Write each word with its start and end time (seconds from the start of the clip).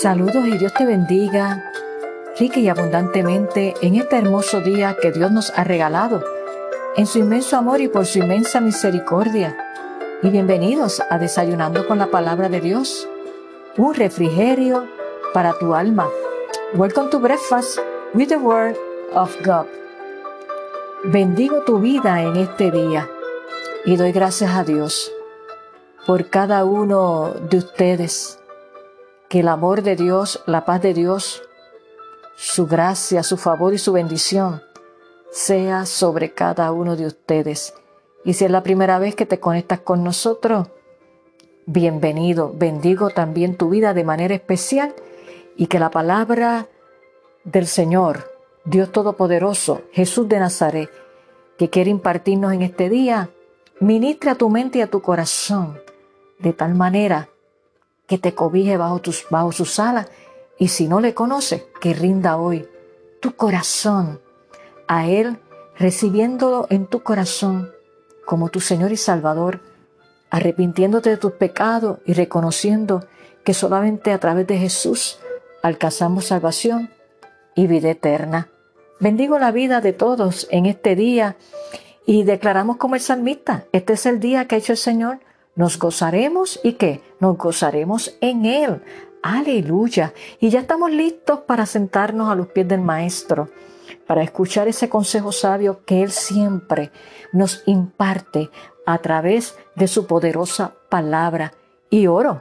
Saludos 0.00 0.46
y 0.46 0.56
Dios 0.56 0.72
te 0.72 0.86
bendiga 0.86 1.62
rica 2.38 2.58
y 2.58 2.70
abundantemente 2.70 3.74
en 3.82 3.96
este 3.96 4.16
hermoso 4.16 4.62
día 4.62 4.96
que 4.98 5.12
Dios 5.12 5.30
nos 5.30 5.52
ha 5.58 5.62
regalado, 5.62 6.24
en 6.96 7.06
su 7.06 7.18
inmenso 7.18 7.58
amor 7.58 7.82
y 7.82 7.88
por 7.88 8.06
su 8.06 8.20
inmensa 8.20 8.62
misericordia. 8.62 9.54
Y 10.22 10.30
bienvenidos 10.30 11.02
a 11.10 11.18
Desayunando 11.18 11.86
con 11.86 11.98
la 11.98 12.06
Palabra 12.06 12.48
de 12.48 12.62
Dios, 12.62 13.06
un 13.76 13.92
refrigerio 13.92 14.86
para 15.34 15.52
tu 15.58 15.74
alma. 15.74 16.08
Welcome 16.72 17.10
to 17.10 17.18
breakfast 17.18 17.78
with 18.14 18.28
the 18.28 18.38
Word 18.38 18.76
of 19.12 19.36
God. 19.44 19.66
Bendigo 21.04 21.62
tu 21.66 21.78
vida 21.78 22.22
en 22.22 22.36
este 22.36 22.70
día 22.70 23.06
y 23.84 23.96
doy 23.96 24.12
gracias 24.12 24.50
a 24.52 24.64
Dios 24.64 25.12
por 26.06 26.30
cada 26.30 26.64
uno 26.64 27.34
de 27.50 27.58
ustedes. 27.58 28.39
Que 29.30 29.38
el 29.38 29.48
amor 29.48 29.82
de 29.82 29.94
Dios, 29.94 30.42
la 30.46 30.64
paz 30.64 30.82
de 30.82 30.92
Dios, 30.92 31.44
su 32.34 32.66
gracia, 32.66 33.22
su 33.22 33.36
favor 33.36 33.72
y 33.72 33.78
su 33.78 33.92
bendición 33.92 34.60
sea 35.30 35.86
sobre 35.86 36.32
cada 36.34 36.72
uno 36.72 36.96
de 36.96 37.06
ustedes. 37.06 37.72
Y 38.24 38.32
si 38.32 38.46
es 38.46 38.50
la 38.50 38.64
primera 38.64 38.98
vez 38.98 39.14
que 39.14 39.26
te 39.26 39.38
conectas 39.38 39.78
con 39.78 40.02
nosotros, 40.02 40.66
bienvenido. 41.64 42.52
Bendigo 42.52 43.10
también 43.10 43.56
tu 43.56 43.70
vida 43.70 43.94
de 43.94 44.02
manera 44.02 44.34
especial 44.34 44.96
y 45.56 45.68
que 45.68 45.78
la 45.78 45.92
palabra 45.92 46.66
del 47.44 47.68
Señor, 47.68 48.32
Dios 48.64 48.90
Todopoderoso, 48.90 49.82
Jesús 49.92 50.28
de 50.28 50.40
Nazaret, 50.40 50.90
que 51.56 51.70
quiere 51.70 51.90
impartirnos 51.90 52.52
en 52.52 52.62
este 52.62 52.88
día, 52.88 53.30
ministre 53.78 54.30
a 54.30 54.34
tu 54.34 54.50
mente 54.50 54.78
y 54.78 54.82
a 54.82 54.90
tu 54.90 55.00
corazón 55.00 55.78
de 56.40 56.52
tal 56.52 56.74
manera 56.74 57.28
que 58.10 58.18
te 58.18 58.34
cobije 58.34 58.76
bajo, 58.76 58.98
tus, 58.98 59.24
bajo 59.30 59.52
sus 59.52 59.78
alas 59.78 60.08
y 60.58 60.66
si 60.66 60.88
no 60.88 60.98
le 60.98 61.14
conoces, 61.14 61.62
que 61.80 61.94
rinda 61.94 62.38
hoy 62.38 62.68
tu 63.20 63.36
corazón 63.36 64.20
a 64.88 65.06
Él, 65.06 65.38
recibiéndolo 65.78 66.66
en 66.70 66.86
tu 66.86 67.04
corazón 67.04 67.70
como 68.26 68.48
tu 68.48 68.58
Señor 68.58 68.90
y 68.90 68.96
Salvador, 68.96 69.60
arrepintiéndote 70.28 71.10
de 71.10 71.16
tus 71.18 71.34
pecados 71.34 71.98
y 72.04 72.14
reconociendo 72.14 73.06
que 73.44 73.54
solamente 73.54 74.10
a 74.10 74.18
través 74.18 74.44
de 74.48 74.58
Jesús 74.58 75.20
alcanzamos 75.62 76.24
salvación 76.24 76.90
y 77.54 77.68
vida 77.68 77.90
eterna. 77.90 78.48
Bendigo 78.98 79.38
la 79.38 79.52
vida 79.52 79.80
de 79.80 79.92
todos 79.92 80.48
en 80.50 80.66
este 80.66 80.96
día 80.96 81.36
y 82.06 82.24
declaramos 82.24 82.76
como 82.76 82.96
el 82.96 83.00
salmista, 83.02 83.66
este 83.70 83.92
es 83.92 84.04
el 84.04 84.18
día 84.18 84.48
que 84.48 84.56
ha 84.56 84.58
hecho 84.58 84.72
el 84.72 84.78
Señor, 84.78 85.20
nos 85.60 85.78
gozaremos 85.78 86.58
y 86.64 86.72
que 86.72 87.02
nos 87.20 87.36
gozaremos 87.36 88.16
en 88.22 88.46
Él. 88.46 88.82
Aleluya. 89.22 90.14
Y 90.40 90.48
ya 90.48 90.60
estamos 90.60 90.90
listos 90.90 91.40
para 91.40 91.66
sentarnos 91.66 92.30
a 92.30 92.34
los 92.34 92.46
pies 92.46 92.66
del 92.66 92.80
Maestro, 92.80 93.50
para 94.06 94.22
escuchar 94.22 94.68
ese 94.68 94.88
consejo 94.88 95.32
sabio 95.32 95.84
que 95.84 96.02
Él 96.02 96.12
siempre 96.12 96.90
nos 97.34 97.62
imparte 97.66 98.48
a 98.86 98.96
través 98.98 99.54
de 99.76 99.86
su 99.86 100.06
poderosa 100.06 100.72
palabra. 100.88 101.52
Y 101.90 102.06
oro 102.06 102.40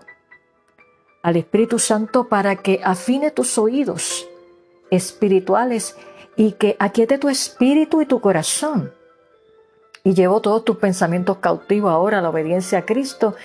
al 1.21 1.35
Espíritu 1.35 1.77
Santo 1.77 2.29
para 2.29 2.55
que 2.55 2.79
afine 2.81 3.31
tus 3.31 3.57
oídos 3.57 4.29
espirituales 4.91 5.97
y 6.37 6.53
que 6.53 6.77
aquiete 6.79 7.17
tu 7.17 7.27
espíritu 7.27 8.01
y 8.01 8.05
tu 8.05 8.21
corazón 8.21 8.93
y 10.03 10.13
llevo 10.13 10.41
todos 10.41 10.63
tus 10.63 10.77
pensamientos 10.77 11.37
cautivos 11.37 11.91
ahora 11.91 12.19
a 12.19 12.21
la 12.21 12.29
obediencia 12.29 12.79
a 12.79 12.85
Cristo 12.85 13.35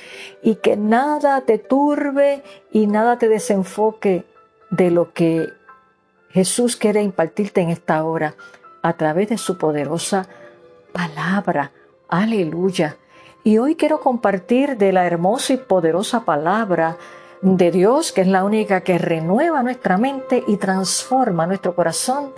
y 0.43 0.57
que 0.57 0.77
nada 0.77 1.41
te 1.43 1.59
turbe 1.59 2.43
y 2.71 2.87
nada 2.87 3.19
te 3.19 3.29
desenfoque 3.29 4.25
de 4.71 4.91
lo 4.91 5.13
que 5.13 5.49
Jesús 6.31 6.77
quiere 6.77 7.03
impartirte 7.03 7.61
en 7.61 7.71
esta 7.71 8.05
hora 8.05 8.35
a 8.83 8.93
través 8.95 9.29
de 9.29 9.39
su 9.39 9.57
poderosa 9.57 10.29
palabra. 10.93 11.73
Aleluya. 12.09 12.97
Y 13.43 13.59
hoy 13.59 13.77
quiero 13.77 14.01
compartir 14.01 14.77
de 14.77 14.93
la 14.93 15.07
hermosa 15.07 15.53
y 15.53 15.57
poderosa 15.59 16.25
palabra 16.25 16.97
de 17.43 17.71
Dios, 17.71 18.13
que 18.13 18.23
es 18.23 18.27
la 18.27 18.43
única 18.43 18.81
que 18.81 18.97
renueva 18.97 19.63
nuestra 19.63 19.99
mente 19.99 20.43
y 20.47 20.57
transforma 20.57 21.47
nuestro 21.47 21.75
corazón 21.75 22.33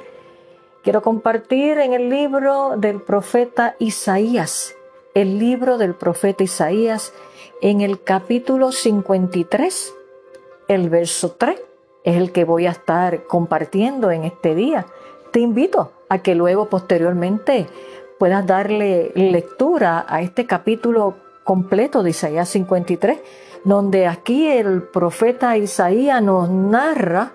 Quiero 0.87 1.03
compartir 1.03 1.79
en 1.79 1.95
el 1.95 2.11
libro 2.11 2.77
del 2.77 3.03
profeta 3.03 3.75
Isaías, 3.81 4.77
el 5.15 5.37
libro 5.41 5.79
del 5.79 5.97
profeta 5.97 6.45
Isaías, 6.45 7.13
en 7.61 7.81
el 7.81 8.05
capítulo 8.05 8.71
53, 8.71 9.93
el 10.69 10.89
verso 10.89 11.33
3, 11.33 11.61
es 12.05 12.17
el 12.17 12.31
que 12.31 12.45
voy 12.45 12.67
a 12.67 12.71
estar 12.71 13.25
compartiendo 13.25 14.13
en 14.13 14.23
este 14.23 14.55
día. 14.55 14.87
Te 15.33 15.41
invito 15.41 15.91
a 16.09 16.19
que 16.19 16.37
luego 16.37 16.67
posteriormente 16.67 17.67
puedas 18.21 18.47
darle 18.47 19.11
lectura 19.17 20.07
a 20.09 20.23
este 20.23 20.47
capítulo 20.47 21.17
completo 21.43 22.05
de 22.05 22.11
Isaías 22.11 22.49
53, 22.51 23.19
donde 23.65 24.07
aquí 24.07 24.47
el 24.47 24.85
profeta 24.85 25.57
Isaías 25.57 26.23
nos 26.23 26.49
narra, 26.49 27.33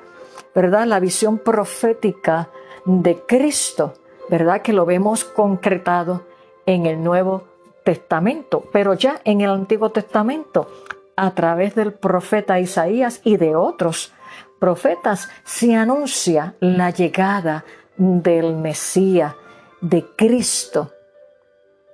¿verdad?, 0.56 0.86
la 0.86 1.02
visión 1.02 1.38
profética 1.38 2.48
de 2.86 3.20
Cristo, 3.26 3.94
¿verdad? 4.30 4.62
Que 4.62 4.74
lo 4.74 4.86
vemos 4.86 5.24
concretado 5.24 6.24
en 6.66 6.86
el 6.86 7.04
Nuevo 7.04 7.44
Testamento, 7.84 8.64
pero 8.72 8.94
ya 8.94 9.22
en 9.24 9.42
el 9.42 9.50
Antiguo 9.50 9.92
Testamento, 9.92 10.68
a 11.16 11.32
través 11.32 11.76
del 11.76 11.94
profeta 11.94 12.60
Isaías 12.60 13.22
y 13.24 13.38
de 13.38 13.56
otros 13.56 14.14
profetas, 14.60 15.30
se 15.44 15.76
anuncia 15.76 16.56
la 16.60 16.92
llegada 16.92 17.66
del 17.98 18.56
Mesías, 18.56 19.36
de 19.82 20.06
Cristo, 20.16 20.92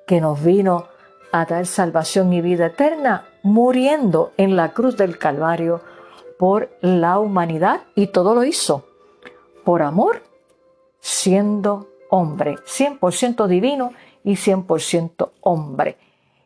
que 0.05 0.19
nos 0.19 0.43
vino 0.43 0.87
a 1.31 1.45
dar 1.45 1.65
salvación 1.65 2.33
y 2.33 2.41
vida 2.41 2.67
eterna, 2.67 3.25
muriendo 3.43 4.33
en 4.37 4.55
la 4.55 4.73
cruz 4.73 4.97
del 4.97 5.17
Calvario 5.17 5.81
por 6.37 6.69
la 6.81 7.19
humanidad 7.19 7.81
y 7.95 8.07
todo 8.07 8.35
lo 8.35 8.43
hizo 8.43 8.85
por 9.63 9.81
amor 9.81 10.26
siendo 10.99 11.87
hombre, 12.09 12.55
100% 12.65 13.47
divino 13.47 13.93
y 14.23 14.33
100% 14.33 15.31
hombre. 15.41 15.97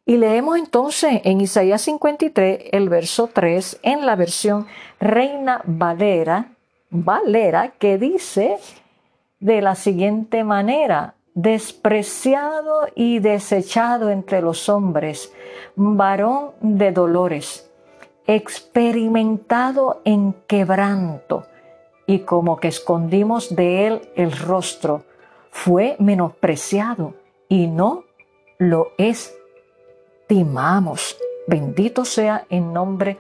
Y 0.06 0.17
leemos 0.17 0.57
entonces 0.57 1.22
en 1.23 1.41
Isaías 1.41 1.81
53 1.84 2.66
el 2.72 2.89
verso 2.89 3.29
3 3.31 3.79
en 3.84 4.06
la 4.06 4.16
versión 4.16 4.67
Reina 5.00 5.62
Valera, 5.66 6.51
Valera, 6.89 7.69
que 7.78 7.97
dice 7.97 8.57
de 9.39 9.62
la 9.62 9.75
siguiente 9.75 10.44
manera, 10.44 11.16
despreciado 11.33 12.88
y 12.94 13.19
desechado 13.19 14.09
entre 14.09 14.41
los 14.41 14.69
hombres, 14.69 15.31
varón 15.75 16.51
de 16.59 16.91
dolores, 16.91 17.72
experimentado 18.28 20.01
en 20.03 20.33
quebranto 20.47 21.45
y 22.12 22.20
como 22.20 22.58
que 22.58 22.68
escondimos 22.68 23.56
de 23.56 23.88
él 23.88 24.02
el 24.16 24.34
rostro, 24.34 25.06
fue 25.50 25.96
menospreciado 25.98 27.14
y 27.48 27.68
no 27.68 28.04
lo 28.58 28.92
estimamos. 30.28 31.16
Bendito 31.48 32.04
sea 32.04 32.46
en 32.50 32.74
nombre 32.74 33.18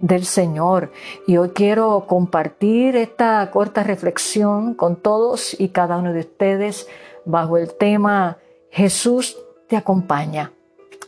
del 0.00 0.24
Señor. 0.24 0.90
Y 1.28 1.36
hoy 1.36 1.50
quiero 1.50 2.06
compartir 2.08 2.96
esta 2.96 3.48
corta 3.52 3.84
reflexión 3.84 4.74
con 4.74 4.96
todos 4.96 5.54
y 5.60 5.68
cada 5.68 5.96
uno 5.96 6.12
de 6.12 6.18
ustedes 6.20 6.88
bajo 7.24 7.56
el 7.56 7.72
tema 7.76 8.38
Jesús 8.68 9.38
te 9.68 9.76
acompaña. 9.76 10.50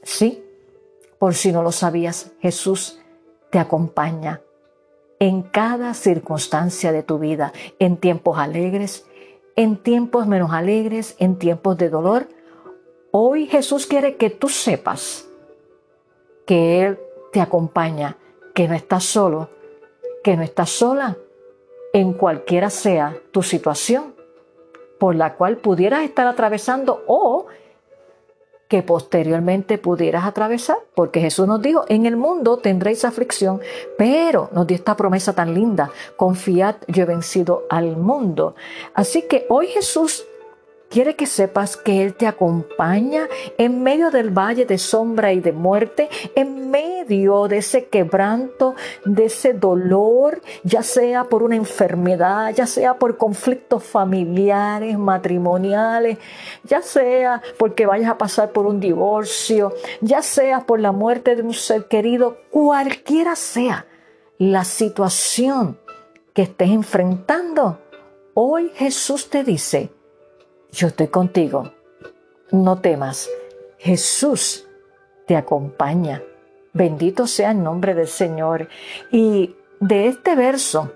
Sí, 0.05 0.45
por 1.19 1.35
si 1.35 1.51
no 1.51 1.65
lo 1.65 1.73
sabías, 1.73 2.31
Jesús 2.39 3.01
te 3.51 3.59
acompaña 3.59 4.43
en 5.19 5.43
cada 5.43 5.95
circunstancia 5.95 6.93
de 6.93 7.03
tu 7.03 7.19
vida, 7.19 7.53
en 7.79 7.97
tiempos 7.97 8.39
alegres, 8.39 9.07
en 9.57 9.77
tiempos 9.77 10.27
menos 10.27 10.53
alegres, 10.53 11.17
en 11.19 11.39
tiempos 11.39 11.77
de 11.79 11.89
dolor. 11.89 12.29
Hoy 13.11 13.47
Jesús 13.47 13.87
quiere 13.87 14.17
que 14.17 14.31
tú 14.31 14.49
sepas 14.49 15.27
que 16.47 16.85
Él 16.85 16.99
te 17.33 17.41
acompaña, 17.41 18.17
que 18.55 18.69
no 18.69 18.75
estás 18.75 19.05
solo, 19.05 19.51
que 20.23 20.37
no 20.37 20.43
estás 20.43 20.71
sola 20.71 21.17
en 21.93 22.13
cualquiera 22.13 22.69
sea 22.69 23.17
tu 23.31 23.43
situación 23.43 24.15
por 24.99 25.15
la 25.15 25.35
cual 25.35 25.59
pudieras 25.59 26.03
estar 26.03 26.27
atravesando 26.27 27.03
o 27.07 27.47
que 28.69 28.83
posteriormente 28.83 29.79
pudieras 29.79 30.25
atravesar, 30.25 30.79
porque 30.95 31.21
Jesús 31.21 31.47
nos 31.47 31.63
dijo, 31.63 31.85
en 31.89 32.07
el 32.07 32.17
mundo 32.17 32.59
tendréis 32.59 33.05
aflicción, 33.05 33.61
pero 33.97 34.49
nos 34.53 34.67
dio 34.67 34.77
esta 34.77 34.97
promesa 34.97 35.35
tan 35.35 35.55
linda, 35.55 35.91
confiad, 36.17 36.77
yo 36.89 37.05
he 37.05 37.07
vencido 37.07 37.65
al 37.71 37.97
mundo. 37.97 38.57
Así 38.95 39.23
que 39.23 39.47
hoy 39.49 39.69
Jesús 39.69 40.25
quiere 40.89 41.17
que 41.17 41.27
sepas 41.27 41.77
que 41.77 42.03
Él 42.03 42.15
te 42.15 42.27
acompaña 42.27 43.29
en 43.59 43.83
medio 43.83 44.11
del 44.11 44.31
valle 44.31 44.67
de 44.67 44.79
sombra 44.79 45.33
y 45.33 45.41
de 45.41 45.53
muerte, 45.53 46.09
en 46.35 46.71
medio 46.71 47.49
de 47.49 47.59
ese 47.59 47.87
quebranto, 47.87 48.75
de 49.05 49.27
ese 49.27 49.53
dolor, 49.53 50.41
ya 50.65 50.83
sea 50.83 51.25
por 51.25 51.43
una 51.43 51.57
enfermedad, 51.57 52.53
ya 52.55 52.67
sea 52.67 52.99
por 52.99 53.17
conflictos 53.17 53.85
familiares, 53.85 54.99
matrimoniales, 54.99 56.19
ya 56.65 56.83
sea 56.83 57.43
porque 57.59 57.87
vayas 57.87 58.11
a 58.11 58.19
pasar 58.19 58.51
por 58.53 58.67
un 58.67 58.81
divorcio, 58.81 59.75
ya 60.01 60.23
sea 60.23 60.67
por 60.67 60.81
la 60.81 60.93
muerte 60.93 61.37
de 61.37 61.43
un 61.43 61.55
ser 61.55 61.87
querido, 61.87 62.39
cualquiera 62.51 63.37
sea 63.37 63.87
la 64.39 64.65
situación 64.65 65.79
que 66.35 66.43
estés 66.43 66.71
enfrentando. 66.71 67.81
Hoy 68.35 68.71
Jesús 68.75 69.31
te 69.31 69.45
dice, 69.45 69.91
yo 70.73 70.89
estoy 70.89 71.09
contigo, 71.09 71.73
no 72.51 72.81
temas, 72.81 73.29
Jesús 73.79 74.67
te 75.27 75.37
acompaña. 75.37 76.23
Bendito 76.73 77.27
sea 77.27 77.51
el 77.51 77.63
nombre 77.63 77.95
del 77.95 78.09
Señor. 78.09 78.69
Y 79.11 79.57
de 79.81 80.09
este 80.09 80.35
verso 80.35 80.93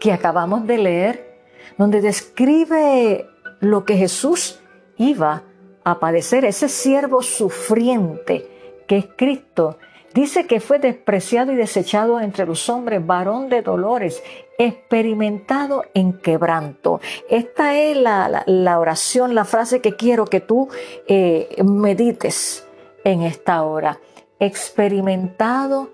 que 0.00 0.12
acabamos 0.12 0.66
de 0.66 0.78
leer, 0.78 1.38
donde 1.78 2.00
describe 2.00 3.28
lo 3.60 3.84
que 3.84 3.96
Jesús 3.96 4.60
iba 4.96 5.44
a 5.84 5.98
padecer, 5.98 6.44
ese 6.44 6.68
siervo 6.68 7.22
sufriente 7.22 8.84
que 8.86 8.98
es 8.98 9.06
Cristo, 9.16 9.78
dice 10.14 10.46
que 10.46 10.60
fue 10.60 10.78
despreciado 10.78 11.52
y 11.52 11.56
desechado 11.56 12.20
entre 12.20 12.46
los 12.46 12.68
hombres, 12.68 13.04
varón 13.04 13.48
de 13.48 13.62
dolores, 13.62 14.22
experimentado 14.58 15.84
en 15.94 16.18
quebranto. 16.18 17.00
Esta 17.28 17.76
es 17.78 17.96
la, 17.96 18.78
oración, 18.78 19.34
la 19.34 19.44
frase 19.44 19.80
que 19.80 19.96
quiero 19.96 20.24
que 20.24 20.40
tú 20.40 20.68
eh, 21.06 21.56
medites 21.64 22.66
en 23.04 23.22
esta 23.22 23.62
hora. 23.62 24.00
Experimentado 24.38 25.90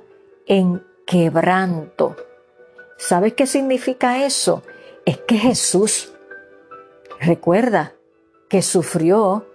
en 0.46 0.82
quebranto. 1.06 2.16
¿Sabes 2.96 3.34
qué 3.34 3.46
significa 3.46 4.24
eso? 4.24 4.62
Es 5.04 5.18
que 5.18 5.36
Jesús, 5.36 6.12
recuerda 7.20 7.94
que 8.48 8.62
sufrió 8.62 9.46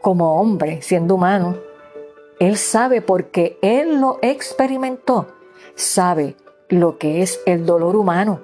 como 0.00 0.40
hombre, 0.40 0.80
siendo 0.82 1.16
humano. 1.16 1.67
Él 2.38 2.56
sabe 2.56 3.02
porque 3.02 3.58
Él 3.62 4.00
lo 4.00 4.18
experimentó. 4.22 5.26
Sabe 5.74 6.36
lo 6.68 6.98
que 6.98 7.22
es 7.22 7.40
el 7.46 7.66
dolor 7.66 7.96
humano. 7.96 8.40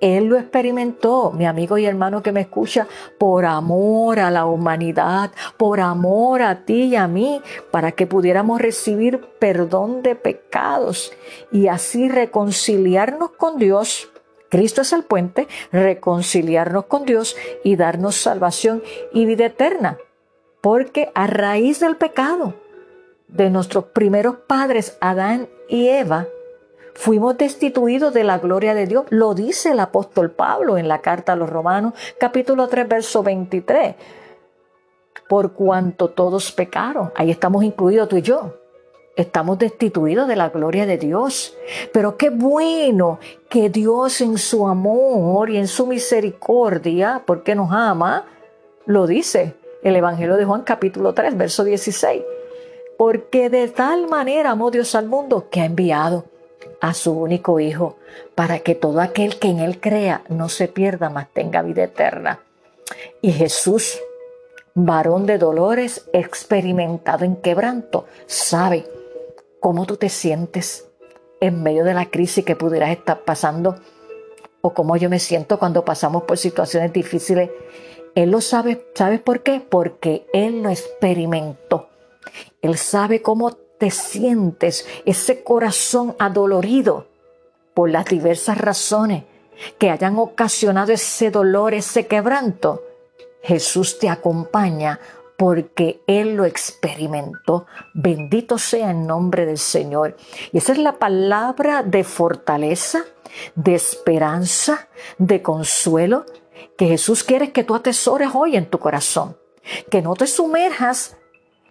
Él 0.00 0.26
lo 0.26 0.38
experimentó, 0.38 1.32
mi 1.32 1.44
amigo 1.44 1.76
y 1.76 1.84
hermano 1.84 2.22
que 2.22 2.30
me 2.30 2.42
escucha, 2.42 2.86
por 3.18 3.44
amor 3.44 4.20
a 4.20 4.30
la 4.30 4.46
humanidad, 4.46 5.32
por 5.56 5.80
amor 5.80 6.42
a 6.42 6.64
ti 6.64 6.84
y 6.84 6.96
a 6.96 7.08
mí, 7.08 7.42
para 7.72 7.90
que 7.92 8.06
pudiéramos 8.06 8.60
recibir 8.60 9.20
perdón 9.40 10.02
de 10.02 10.14
pecados 10.14 11.12
y 11.50 11.66
así 11.66 12.08
reconciliarnos 12.08 13.30
con 13.32 13.58
Dios. 13.58 14.08
Cristo 14.50 14.82
es 14.82 14.92
el 14.92 15.02
puente, 15.02 15.48
reconciliarnos 15.72 16.84
con 16.84 17.04
Dios 17.04 17.36
y 17.64 17.74
darnos 17.74 18.14
salvación 18.14 18.84
y 19.12 19.26
vida 19.26 19.46
eterna. 19.46 19.98
Porque 20.60 21.10
a 21.14 21.26
raíz 21.26 21.80
del 21.80 21.96
pecado, 21.96 22.54
de 23.28 23.50
nuestros 23.50 23.84
primeros 23.86 24.36
padres, 24.46 24.96
Adán 25.00 25.48
y 25.68 25.88
Eva, 25.88 26.26
fuimos 26.94 27.38
destituidos 27.38 28.12
de 28.12 28.24
la 28.24 28.38
gloria 28.38 28.74
de 28.74 28.86
Dios. 28.86 29.04
Lo 29.10 29.34
dice 29.34 29.70
el 29.70 29.80
apóstol 29.80 30.32
Pablo 30.32 30.76
en 30.78 30.88
la 30.88 31.00
carta 31.00 31.34
a 31.34 31.36
los 31.36 31.48
Romanos, 31.48 31.92
capítulo 32.18 32.66
3, 32.66 32.88
verso 32.88 33.22
23. 33.22 33.94
Por 35.28 35.52
cuanto 35.52 36.08
todos 36.08 36.50
pecaron, 36.50 37.12
ahí 37.14 37.30
estamos 37.30 37.62
incluidos 37.62 38.08
tú 38.08 38.16
y 38.16 38.22
yo. 38.22 38.54
Estamos 39.14 39.58
destituidos 39.58 40.26
de 40.26 40.36
la 40.36 40.48
gloria 40.48 40.86
de 40.86 40.96
Dios. 40.96 41.56
Pero 41.92 42.16
qué 42.16 42.30
bueno 42.30 43.18
que 43.48 43.68
Dios 43.68 44.20
en 44.20 44.38
su 44.38 44.66
amor 44.66 45.50
y 45.50 45.56
en 45.56 45.68
su 45.68 45.86
misericordia, 45.86 47.22
porque 47.26 47.54
nos 47.54 47.72
ama, 47.72 48.26
lo 48.86 49.06
dice 49.06 49.54
el 49.88 49.96
Evangelio 49.96 50.36
de 50.36 50.44
Juan 50.44 50.62
capítulo 50.62 51.14
3, 51.14 51.36
verso 51.36 51.64
16 51.64 52.22
porque 52.98 53.48
de 53.48 53.68
tal 53.68 54.08
manera 54.08 54.50
amó 54.50 54.72
Dios 54.72 54.96
al 54.96 55.06
mundo 55.06 55.48
que 55.50 55.60
ha 55.60 55.64
enviado 55.64 56.24
a 56.80 56.92
su 56.94 57.12
único 57.12 57.60
Hijo, 57.60 57.96
para 58.34 58.58
que 58.58 58.74
todo 58.74 59.00
aquel 59.00 59.38
que 59.38 59.48
en 59.48 59.60
Él 59.60 59.80
crea 59.80 60.22
no 60.28 60.48
se 60.48 60.66
pierda, 60.66 61.08
mas 61.08 61.28
tenga 61.32 61.62
vida 61.62 61.84
eterna. 61.84 62.40
Y 63.22 63.32
Jesús, 63.32 64.00
varón 64.74 65.26
de 65.26 65.38
dolores, 65.38 66.08
experimentado 66.12 67.24
en 67.24 67.36
quebranto, 67.36 68.06
sabe 68.26 68.84
cómo 69.60 69.86
tú 69.86 69.96
te 69.96 70.08
sientes 70.08 70.88
en 71.40 71.62
medio 71.62 71.84
de 71.84 71.94
la 71.94 72.06
crisis 72.06 72.44
que 72.44 72.56
pudieras 72.56 72.90
estar 72.90 73.20
pasando 73.20 73.76
o 74.60 74.74
cómo 74.74 74.96
yo 74.96 75.08
me 75.08 75.20
siento 75.20 75.58
cuando 75.60 75.84
pasamos 75.84 76.24
por 76.24 76.36
situaciones 76.36 76.92
difíciles. 76.92 77.50
Él 78.14 78.30
lo 78.30 78.40
sabe, 78.40 78.86
¿sabes 78.94 79.20
por 79.20 79.42
qué? 79.42 79.60
Porque 79.60 80.26
Él 80.32 80.62
lo 80.62 80.70
experimentó. 80.70 81.88
Él 82.62 82.76
sabe 82.76 83.22
cómo 83.22 83.52
te 83.52 83.90
sientes, 83.90 84.86
ese 85.06 85.44
corazón 85.44 86.16
adolorido 86.18 87.06
por 87.74 87.90
las 87.90 88.06
diversas 88.06 88.58
razones 88.58 89.24
que 89.78 89.90
hayan 89.90 90.18
ocasionado 90.18 90.92
ese 90.92 91.30
dolor, 91.30 91.74
ese 91.74 92.06
quebranto. 92.06 92.82
Jesús 93.42 93.98
te 93.98 94.08
acompaña 94.08 94.98
porque 95.36 96.02
Él 96.08 96.34
lo 96.34 96.44
experimentó. 96.44 97.66
Bendito 97.94 98.58
sea 98.58 98.90
el 98.90 99.06
nombre 99.06 99.46
del 99.46 99.58
Señor. 99.58 100.16
Y 100.52 100.58
esa 100.58 100.72
es 100.72 100.78
la 100.78 100.98
palabra 100.98 101.84
de 101.84 102.02
fortaleza, 102.02 103.04
de 103.54 103.76
esperanza, 103.76 104.88
de 105.18 105.40
consuelo 105.40 106.26
que 106.78 106.86
Jesús 106.86 107.24
quiere 107.24 107.50
que 107.50 107.64
tú 107.64 107.74
atesores 107.74 108.30
hoy 108.32 108.56
en 108.56 108.64
tu 108.64 108.78
corazón. 108.78 109.36
Que 109.90 110.00
no 110.00 110.14
te 110.14 110.28
sumerjas 110.28 111.16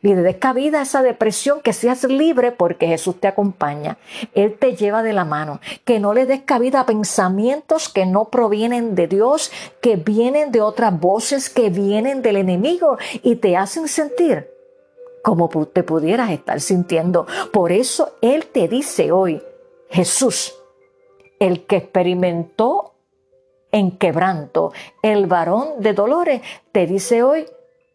y 0.03 0.09
le 0.09 0.21
des 0.21 0.35
cabida 0.35 0.79
a 0.79 0.83
esa 0.83 1.01
depresión, 1.01 1.61
que 1.61 1.73
seas 1.73 2.03
libre 2.03 2.51
porque 2.51 2.87
Jesús 2.87 3.19
te 3.19 3.27
acompaña. 3.27 3.97
Él 4.35 4.57
te 4.59 4.75
lleva 4.75 5.01
de 5.03 5.13
la 5.13 5.23
mano. 5.23 5.61
Que 5.85 5.99
no 5.99 6.13
le 6.13 6.25
des 6.25 6.41
cabida 6.41 6.81
a 6.81 6.85
pensamientos 6.85 7.87
que 7.87 8.05
no 8.05 8.25
provienen 8.25 8.95
de 8.95 9.07
Dios, 9.07 9.49
que 9.81 9.95
vienen 9.95 10.51
de 10.51 10.61
otras 10.61 10.99
voces, 10.99 11.49
que 11.49 11.69
vienen 11.69 12.21
del 12.21 12.35
enemigo 12.35 12.97
y 13.23 13.37
te 13.37 13.55
hacen 13.55 13.87
sentir 13.87 14.51
como 15.23 15.49
te 15.49 15.83
pudieras 15.83 16.31
estar 16.31 16.59
sintiendo. 16.61 17.25
Por 17.51 17.71
eso 17.71 18.13
Él 18.21 18.45
te 18.45 18.67
dice 18.67 19.11
hoy, 19.11 19.41
Jesús, 19.89 20.53
el 21.39 21.65
que 21.65 21.77
experimentó 21.77 22.96
en 23.77 23.97
quebranto, 23.97 24.73
el 25.01 25.27
varón 25.27 25.79
de 25.79 25.93
dolores, 25.93 26.41
te 26.71 26.85
dice 26.85 27.23
hoy, 27.23 27.45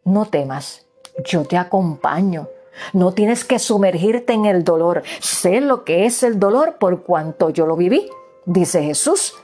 no 0.04 0.26
temas 0.26 0.86
yo 1.24 1.44
te 1.44 1.56
acompaño. 1.56 2.48
No 2.92 3.12
tienes 3.12 3.44
que 3.44 3.58
sumergirte 3.58 4.32
en 4.32 4.46
el 4.46 4.64
dolor. 4.64 5.02
Sé 5.20 5.60
lo 5.60 5.84
que 5.84 6.06
es 6.06 6.22
el 6.22 6.38
dolor 6.38 6.76
por 6.78 7.02
cuanto 7.02 7.50
yo 7.50 7.66
lo 7.66 7.76
viví, 7.76 8.08
dice 8.46 8.82
Jesús. 8.82 9.34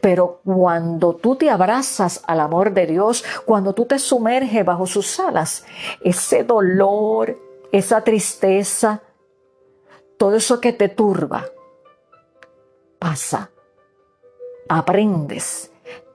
Pero 0.00 0.40
cuando 0.44 1.14
tú 1.14 1.36
te 1.36 1.50
abrazas 1.50 2.22
al 2.26 2.40
amor 2.40 2.72
de 2.72 2.86
Dios, 2.86 3.24
cuando 3.44 3.74
tú 3.74 3.86
te 3.86 3.98
sumerges 3.98 4.64
bajo 4.64 4.86
sus 4.86 5.18
alas, 5.20 5.64
ese 6.02 6.44
dolor, 6.44 7.38
esa 7.72 8.02
tristeza, 8.02 9.02
todo 10.18 10.36
eso 10.36 10.60
que 10.60 10.72
te 10.72 10.88
turba, 10.88 11.46
pasa. 12.98 13.50
Aprendes 14.68 15.69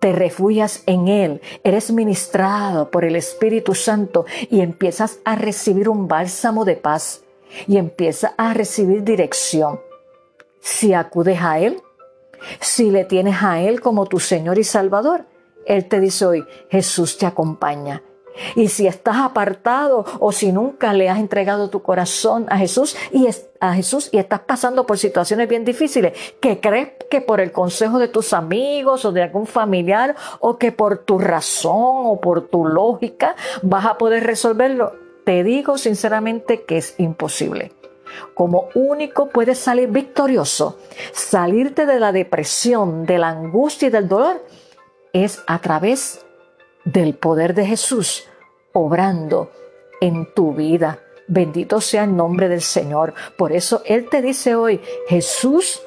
te 0.06 0.12
refugias 0.12 0.84
en 0.86 1.08
Él, 1.08 1.42
eres 1.64 1.90
ministrado 1.90 2.92
por 2.92 3.06
el 3.06 3.16
Espíritu 3.16 3.74
Santo 3.74 4.28
y 4.52 4.62
empiezas 4.62 5.18
a 5.26 5.36
recibir 5.36 5.90
un 5.90 6.08
bálsamo 6.08 6.64
de 6.64 6.76
paz 6.76 7.24
y 7.66 7.78
empiezas 7.78 8.34
a 8.38 8.54
recibir 8.54 9.04
dirección. 9.04 9.80
Si 10.60 10.94
acudes 10.94 11.40
a 11.42 11.58
Él, 11.58 11.82
si 12.60 12.92
le 12.92 13.04
tienes 13.06 13.42
a 13.42 13.60
Él 13.62 13.82
como 13.82 14.06
tu 14.06 14.20
Señor 14.20 14.60
y 14.60 14.64
Salvador, 14.64 15.26
Él 15.66 15.88
te 15.88 16.00
dice 16.00 16.28
hoy, 16.28 16.46
Jesús 16.70 17.18
te 17.18 17.26
acompaña, 17.26 18.04
y 18.56 18.68
si 18.68 18.88
estás 18.88 19.18
apartado 19.18 20.06
o 20.20 20.32
si 20.32 20.52
nunca 20.52 20.94
le 20.94 21.10
has 21.10 21.20
entregado 21.20 21.70
tu 21.70 21.82
corazón 21.82 22.46
a 22.50 22.58
Jesús 22.58 22.96
y 23.12 23.28
a 23.60 23.74
Jesús 23.74 24.10
y 24.12 24.18
estás 24.18 24.42
pasando 24.42 24.86
por 24.86 24.98
situaciones 24.98 25.48
bien 25.48 25.66
difíciles, 25.66 26.14
que 26.40 26.60
crees 26.60 26.90
que 27.10 27.22
por 27.22 27.40
el 27.40 27.52
consejo 27.52 28.00
de 28.00 28.08
tus 28.08 28.34
amigos 28.34 29.06
o 29.06 29.12
de 29.12 29.24
algún 29.24 29.48
familiar 29.48 30.16
o 30.40 30.58
que 30.58 30.72
por 30.72 31.00
tu 31.00 31.20
razón 31.20 32.06
o 32.06 32.20
por 32.22 32.48
tu 32.48 32.66
lógica 32.66 33.36
vas 33.62 33.86
a 33.86 33.98
poder 33.98 34.24
resolverlo, 34.24 34.94
te 35.26 35.44
digo 35.44 35.78
sinceramente 35.78 36.64
que 36.64 36.78
es 36.78 36.96
imposible. 37.00 37.72
Como 38.34 38.70
único 38.76 39.30
puedes 39.30 39.58
salir 39.58 39.90
victorioso, 39.90 40.80
salirte 41.12 41.86
de 41.86 42.00
la 42.00 42.12
depresión, 42.12 43.06
de 43.06 43.18
la 43.18 43.30
angustia 43.30 43.88
y 43.88 43.92
del 43.92 44.08
dolor, 44.08 44.46
es 45.12 45.42
a 45.48 45.60
través 45.60 46.25
del 46.86 47.16
poder 47.16 47.54
de 47.54 47.66
Jesús 47.66 48.28
obrando 48.72 49.52
en 50.00 50.34
tu 50.34 50.54
vida. 50.54 51.00
Bendito 51.28 51.82
sea 51.82 52.04
el 52.04 52.16
nombre 52.16 52.48
del 52.48 52.62
Señor. 52.62 53.14
Por 53.38 53.52
eso 53.52 53.82
Él 53.86 54.08
te 54.10 54.22
dice 54.22 54.56
hoy, 54.56 54.80
Jesús 55.08 55.82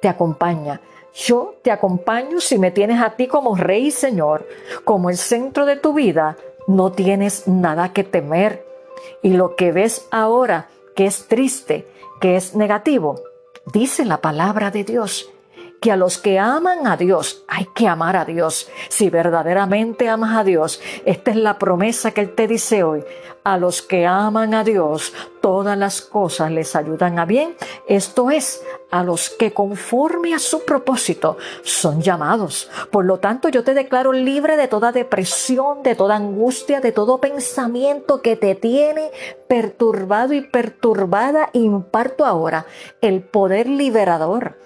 te 0.00 0.08
acompaña. 0.08 0.80
Yo 1.14 1.56
te 1.62 1.70
acompaño 1.70 2.40
si 2.40 2.58
me 2.58 2.70
tienes 2.70 3.00
a 3.02 3.10
ti 3.10 3.26
como 3.26 3.56
Rey 3.56 3.88
y 3.88 3.90
Señor, 3.90 4.46
como 4.84 5.10
el 5.10 5.16
centro 5.16 5.66
de 5.66 5.76
tu 5.76 5.92
vida. 5.92 6.36
No 6.66 6.92
tienes 6.92 7.46
nada 7.46 7.92
que 7.92 8.04
temer. 8.04 8.64
Y 9.22 9.34
lo 9.34 9.56
que 9.56 9.72
ves 9.72 10.06
ahora, 10.10 10.68
que 10.94 11.06
es 11.06 11.26
triste, 11.26 11.86
que 12.20 12.36
es 12.36 12.54
negativo, 12.54 13.20
dice 13.72 14.04
la 14.04 14.20
palabra 14.20 14.70
de 14.70 14.84
Dios 14.84 15.30
que 15.80 15.90
a 15.90 15.96
los 15.96 16.18
que 16.18 16.38
aman 16.38 16.86
a 16.86 16.96
Dios, 16.96 17.42
hay 17.48 17.66
que 17.74 17.88
amar 17.88 18.16
a 18.16 18.26
Dios. 18.26 18.68
Si 18.88 19.08
verdaderamente 19.08 20.08
amas 20.08 20.36
a 20.36 20.44
Dios, 20.44 20.80
esta 21.06 21.30
es 21.30 21.38
la 21.38 21.58
promesa 21.58 22.10
que 22.12 22.20
Él 22.20 22.34
te 22.34 22.46
dice 22.46 22.82
hoy. 22.82 23.02
A 23.42 23.56
los 23.56 23.80
que 23.80 24.06
aman 24.06 24.52
a 24.52 24.62
Dios, 24.62 25.14
todas 25.40 25.76
las 25.78 26.02
cosas 26.02 26.50
les 26.50 26.76
ayudan 26.76 27.18
a 27.18 27.24
bien. 27.24 27.56
Esto 27.88 28.30
es, 28.30 28.62
a 28.90 29.02
los 29.02 29.30
que 29.30 29.54
conforme 29.54 30.34
a 30.34 30.38
su 30.38 30.66
propósito 30.66 31.38
son 31.62 32.02
llamados. 32.02 32.68
Por 32.92 33.06
lo 33.06 33.18
tanto, 33.18 33.48
yo 33.48 33.64
te 33.64 33.72
declaro 33.72 34.12
libre 34.12 34.58
de 34.58 34.68
toda 34.68 34.92
depresión, 34.92 35.82
de 35.82 35.94
toda 35.94 36.16
angustia, 36.16 36.80
de 36.80 36.92
todo 36.92 37.18
pensamiento 37.18 38.20
que 38.20 38.36
te 38.36 38.54
tiene 38.54 39.10
perturbado 39.48 40.34
y 40.34 40.42
perturbada. 40.42 41.48
Imparto 41.54 42.26
ahora 42.26 42.66
el 43.00 43.22
poder 43.22 43.66
liberador 43.66 44.56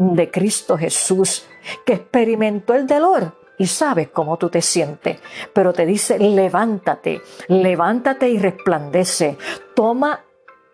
de 0.00 0.30
Cristo 0.30 0.78
Jesús, 0.78 1.44
que 1.84 1.92
experimentó 1.92 2.74
el 2.74 2.86
dolor 2.86 3.32
y 3.58 3.66
sabes 3.66 4.08
cómo 4.08 4.38
tú 4.38 4.48
te 4.48 4.62
sientes, 4.62 5.20
pero 5.52 5.74
te 5.74 5.84
dice, 5.84 6.18
levántate, 6.18 7.20
levántate 7.48 8.30
y 8.30 8.38
resplandece, 8.38 9.36
toma 9.74 10.24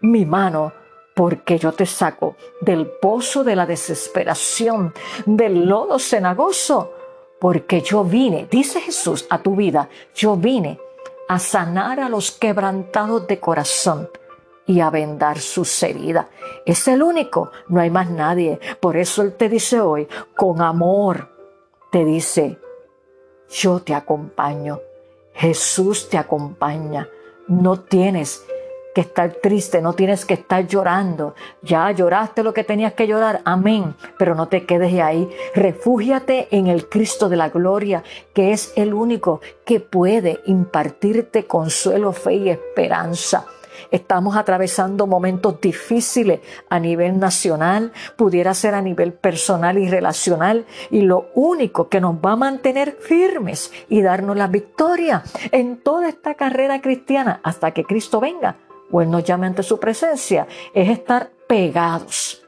mi 0.03 0.25
mano, 0.25 0.73
porque 1.13 1.59
yo 1.59 1.73
te 1.73 1.87
saco 1.87 2.37
del 2.61 2.87
pozo 2.87 3.43
de 3.43 3.57
la 3.57 3.67
desesperación, 3.67 4.95
del 5.25 5.67
lodo 5.67 5.99
cenagoso, 5.99 6.93
porque 7.41 7.81
yo 7.81 8.05
vine, 8.05 8.47
dice 8.49 8.81
Jesús, 8.81 9.27
a 9.29 9.43
tu 9.43 9.57
vida, 9.57 9.89
yo 10.15 10.37
vine 10.37 10.79
a 11.29 11.41
sanar 11.41 11.99
a 11.99 12.09
los 12.09 12.31
quebrantados 12.31 13.27
de 13.27 13.41
corazón 13.41 14.09
y 14.67 14.81
a 14.81 14.91
vendar 14.91 15.39
sus 15.39 15.83
heridas. 15.83 16.27
Es 16.65 16.89
el 16.89 17.03
único, 17.03 17.51
no 17.69 17.81
hay 17.81 17.91
más 17.91 18.11
nadie. 18.11 18.59
Por 18.81 18.97
eso 18.97 19.23
Él 19.23 19.35
te 19.35 19.49
dice 19.49 19.81
hoy, 19.81 20.09
con 20.35 20.61
amor, 20.61 21.29
te 21.91 22.05
dice, 22.05 22.59
yo 23.49 23.81
te 23.81 23.95
acompaño. 23.95 24.81
Jesús 25.33 26.09
te 26.09 26.19
acompaña. 26.19 27.09
No 27.47 27.81
tienes 27.81 28.45
que 28.97 29.03
estar 29.03 29.31
triste, 29.43 29.83
no 29.83 29.93
tienes 29.93 30.25
que 30.25 30.35
estar 30.35 30.67
llorando. 30.67 31.35
Ya 31.61 31.91
lloraste 31.91 32.43
lo 32.43 32.55
que 32.55 32.65
tenías 32.65 32.95
que 32.95 33.07
llorar, 33.07 33.43
amén, 33.45 33.95
pero 34.19 34.35
no 34.35 34.49
te 34.49 34.65
quedes 34.65 34.99
ahí. 35.01 35.29
Refúgiate 35.55 36.49
en 36.51 36.67
el 36.67 36.89
Cristo 36.89 37.29
de 37.29 37.37
la 37.37 37.51
gloria, 37.51 38.03
que 38.33 38.53
es 38.53 38.73
el 38.75 38.95
único 38.95 39.43
que 39.67 39.81
puede 39.81 40.41
impartirte 40.47 41.47
consuelo, 41.47 42.13
fe 42.13 42.35
y 42.37 42.49
esperanza. 42.49 43.47
Estamos 43.91 44.37
atravesando 44.37 45.07
momentos 45.07 45.61
difíciles 45.61 46.41
a 46.69 46.79
nivel 46.79 47.19
nacional, 47.19 47.93
pudiera 48.17 48.55
ser 48.55 48.75
a 48.75 48.83
nivel 48.83 49.13
personal 49.13 49.79
y 49.79 49.89
relacional, 49.89 50.67
y 50.91 51.03
lo 51.03 51.31
único 51.35 51.89
que 51.89 52.01
nos 52.01 52.17
va 52.17 52.33
a 52.33 52.37
mantener 52.37 52.97
firmes 53.01 53.73
y 53.89 54.03
darnos 54.03 54.37
la 54.37 54.49
victoria 54.49 55.23
en 55.53 55.79
toda 55.79 56.09
esta 56.09 56.35
carrera 56.35 56.81
cristiana 56.81 57.41
hasta 57.43 57.73
que 57.73 57.85
Cristo 57.85 58.21
venga 58.21 58.57
o 58.91 59.01
Él 59.01 59.11
nos 59.11 59.25
llame 59.25 59.49
ante 59.49 59.63
su 59.63 59.81
presencia, 59.81 60.47
es 60.73 60.89
estar 60.89 61.31
pegados 61.49 62.47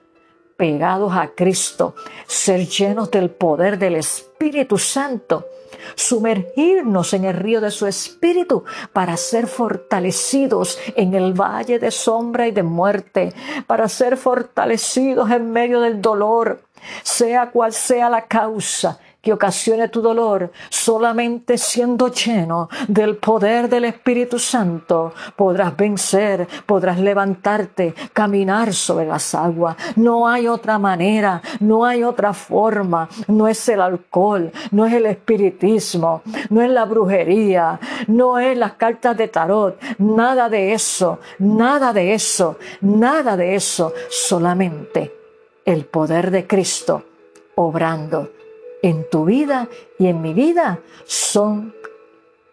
pegados 0.58 1.12
a 1.14 1.28
Cristo, 1.36 1.94
ser 2.26 2.66
llenos 2.66 3.12
del 3.12 3.30
poder 3.30 3.78
del 3.78 3.94
Espíritu 3.94 4.76
Santo, 4.76 5.46
sumergirnos 5.94 7.12
en 7.14 7.24
el 7.24 7.34
río 7.34 7.60
de 7.60 7.70
su 7.70 7.86
Espíritu 7.86 8.64
para 8.92 9.16
ser 9.16 9.46
fortalecidos 9.46 10.78
en 10.96 11.14
el 11.14 11.32
valle 11.38 11.78
de 11.78 11.90
sombra 11.90 12.46
y 12.46 12.50
de 12.50 12.62
muerte, 12.62 13.32
para 13.66 13.88
ser 13.88 14.16
fortalecidos 14.16 15.30
en 15.30 15.50
medio 15.50 15.80
del 15.80 16.00
dolor, 16.00 16.62
sea 17.02 17.50
cual 17.50 17.72
sea 17.72 18.08
la 18.08 18.26
causa 18.26 19.00
que 19.20 19.32
ocasione 19.32 19.88
tu 19.88 20.00
dolor, 20.00 20.52
solamente 20.68 21.58
siendo 21.58 22.08
lleno 22.08 22.68
del 22.86 23.16
poder 23.16 23.68
del 23.68 23.84
Espíritu 23.84 24.38
Santo, 24.38 25.12
podrás 25.34 25.76
vencer, 25.76 26.46
podrás 26.66 27.00
levantarte, 27.00 27.94
caminar 28.12 28.72
sobre 28.72 29.06
las 29.06 29.34
aguas. 29.34 29.76
No 29.96 30.28
hay 30.28 30.46
otra 30.46 30.78
manera, 30.78 31.42
no 31.58 31.84
hay 31.84 32.04
otra 32.04 32.32
forma, 32.32 33.08
no 33.26 33.48
es 33.48 33.68
el 33.68 33.80
alcohol, 33.80 34.52
no 34.70 34.86
es 34.86 34.92
el 34.92 35.06
espiritismo, 35.06 36.22
no 36.50 36.62
es 36.62 36.70
la 36.70 36.84
brujería, 36.84 37.80
no 38.06 38.38
es 38.38 38.56
las 38.56 38.74
cartas 38.74 39.16
de 39.16 39.28
tarot, 39.28 39.80
nada 39.98 40.48
de 40.48 40.72
eso, 40.72 41.18
nada 41.40 41.92
de 41.92 42.14
eso, 42.14 42.56
nada 42.80 43.36
de 43.36 43.56
eso, 43.56 43.92
solamente 44.08 45.12
el 45.64 45.86
poder 45.86 46.30
de 46.30 46.46
Cristo 46.46 47.04
obrando 47.56 48.37
en 48.82 49.08
tu 49.10 49.24
vida 49.24 49.68
y 49.98 50.06
en 50.06 50.22
mi 50.22 50.34
vida 50.34 50.80
son 51.04 51.74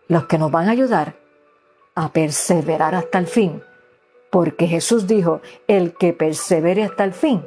los 0.08 0.25
que 0.25 0.38
nos 0.38 0.51
van 0.51 0.67
a 0.67 0.72
ayudar 0.72 1.15
a 1.96 2.12
perseverar 2.12 2.96
hasta 2.96 3.17
el 3.17 3.27
fin. 3.27 3.63
Porque 4.29 4.67
Jesús 4.67 5.08
dijo, 5.08 5.41
el 5.67 5.94
que 5.94 6.13
persevere 6.13 6.84
hasta 6.84 7.03
el 7.03 7.13
fin, 7.13 7.44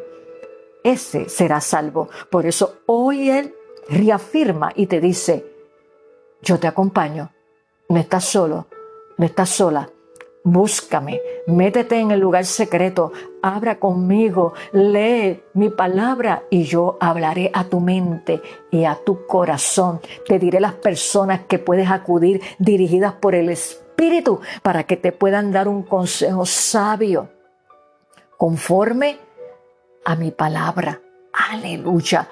ese 0.83 1.29
será 1.29 1.61
salvo. 1.61 2.09
Por 2.31 2.47
eso 2.47 2.79
hoy 2.87 3.31
Él 3.31 3.55
reafirma 3.89 4.73
y 4.75 4.87
te 4.87 5.01
dice, 5.01 5.45
yo 6.41 6.59
te 6.59 6.67
acompaño, 6.67 7.33
no 7.89 7.99
estás 7.99 8.25
solo, 8.25 8.69
no 9.17 9.27
estás 9.27 9.51
sola, 9.51 9.91
Búscame, 10.45 11.21
métete 11.47 11.99
en 11.99 12.11
el 12.11 12.21
lugar 12.21 12.45
secreto, 12.45 13.13
abra 13.43 13.79
conmigo, 13.79 14.55
lee 14.73 15.43
mi 15.53 15.69
palabra 15.69 16.45
y 16.49 16.63
yo 16.63 16.97
hablaré 17.01 17.51
a 17.53 17.65
tu 17.65 17.81
mente 17.81 18.41
y 18.71 18.85
a 18.85 18.95
tu 18.95 19.27
corazón. 19.27 20.01
Te 20.27 20.39
diré 20.39 20.61
las 20.61 20.75
personas 20.75 21.41
que 21.49 21.59
puedes 21.59 21.91
acudir 21.91 22.41
dirigidas 22.59 23.15
por 23.15 23.35
el 23.35 23.51
Espíritu 23.51 24.41
para 24.63 24.85
que 24.85 24.97
te 24.97 25.13
puedan 25.13 25.53
dar 25.53 25.69
un 25.69 25.83
consejo 25.83 26.47
sabio 26.47 27.29
conforme 28.37 29.19
a 30.05 30.15
mi 30.15 30.31
palabra. 30.31 31.03
Aleluya. 31.51 32.29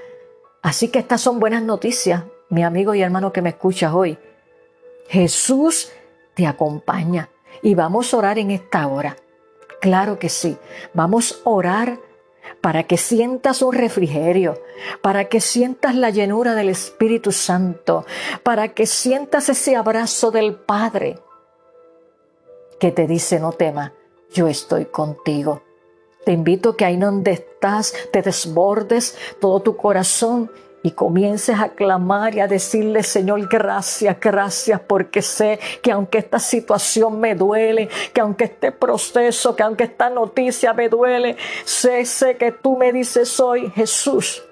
Así 0.63 0.89
que 0.89 1.01
estas 1.01 1.21
son 1.21 1.39
buenas 1.39 1.63
noticias, 1.63 2.25
mi 2.49 2.65
amigo 2.65 2.95
y 2.95 3.03
hermano 3.03 3.33
que 3.33 3.43
me 3.43 3.51
escuchas 3.51 3.93
hoy. 3.93 4.17
Jesús 5.09 5.93
te 6.35 6.47
acompaña. 6.47 7.29
Y 7.63 7.75
vamos 7.75 8.13
a 8.13 8.17
orar 8.17 8.39
en 8.39 8.51
esta 8.51 8.87
hora. 8.87 9.17
Claro 9.81 10.19
que 10.19 10.29
sí. 10.29 10.57
Vamos 10.95 11.43
a 11.45 11.51
orar 11.51 11.99
para 12.61 12.85
que 12.85 12.97
sientas 12.97 13.63
un 13.63 13.73
refrigerio, 13.73 14.61
para 15.03 15.27
que 15.27 15.41
sientas 15.41 15.95
la 15.95 16.11
llenura 16.11 16.55
del 16.55 16.69
Espíritu 16.69 17.33
Santo, 17.33 18.05
para 18.43 18.69
que 18.69 18.87
sientas 18.87 19.49
ese 19.49 19.77
abrazo 19.77 20.31
del 20.31 20.55
Padre 20.55 21.19
que 22.79 22.93
te 22.93 23.07
dice 23.07 23.41
no 23.41 23.53
tema, 23.53 23.93
yo 24.33 24.49
estoy 24.49 24.87
contigo. 24.87 25.63
Te 26.25 26.33
invito 26.33 26.77
que 26.77 26.85
ahí 26.85 26.97
donde 26.97 27.33
estás 27.33 27.95
te 28.13 28.21
desbordes 28.23 29.17
todo 29.41 29.61
tu 29.61 29.77
corazón 29.77 30.51
y 30.87 30.93
comiences 30.93 31.59
a 31.59 31.71
clamar 31.71 32.37
y 32.37 32.39
a 32.39 32.47
decirle, 32.47 33.03
Señor, 33.03 33.49
gracias, 33.49 34.19
gracias, 34.21 34.81
porque 34.87 35.21
sé 35.21 35.59
que 35.83 35.91
aunque 35.91 36.19
esta 36.19 36.39
situación 36.39 37.19
me 37.19 37.35
duele, 37.35 37.89
que 38.13 38.21
aunque 38.21 38.45
este 38.45 38.71
proceso, 38.71 39.57
que 39.57 39.65
aunque 39.65 39.83
esta 39.83 40.11
noticia 40.11 40.73
me 40.75 40.89
duele, 40.89 41.37
sé, 41.65 42.05
sé 42.05 42.37
que 42.37 42.53
tú 42.53 42.77
me 42.77 42.93
dices 42.93 43.41
hoy, 43.41 43.69
Jesús, 43.75 44.45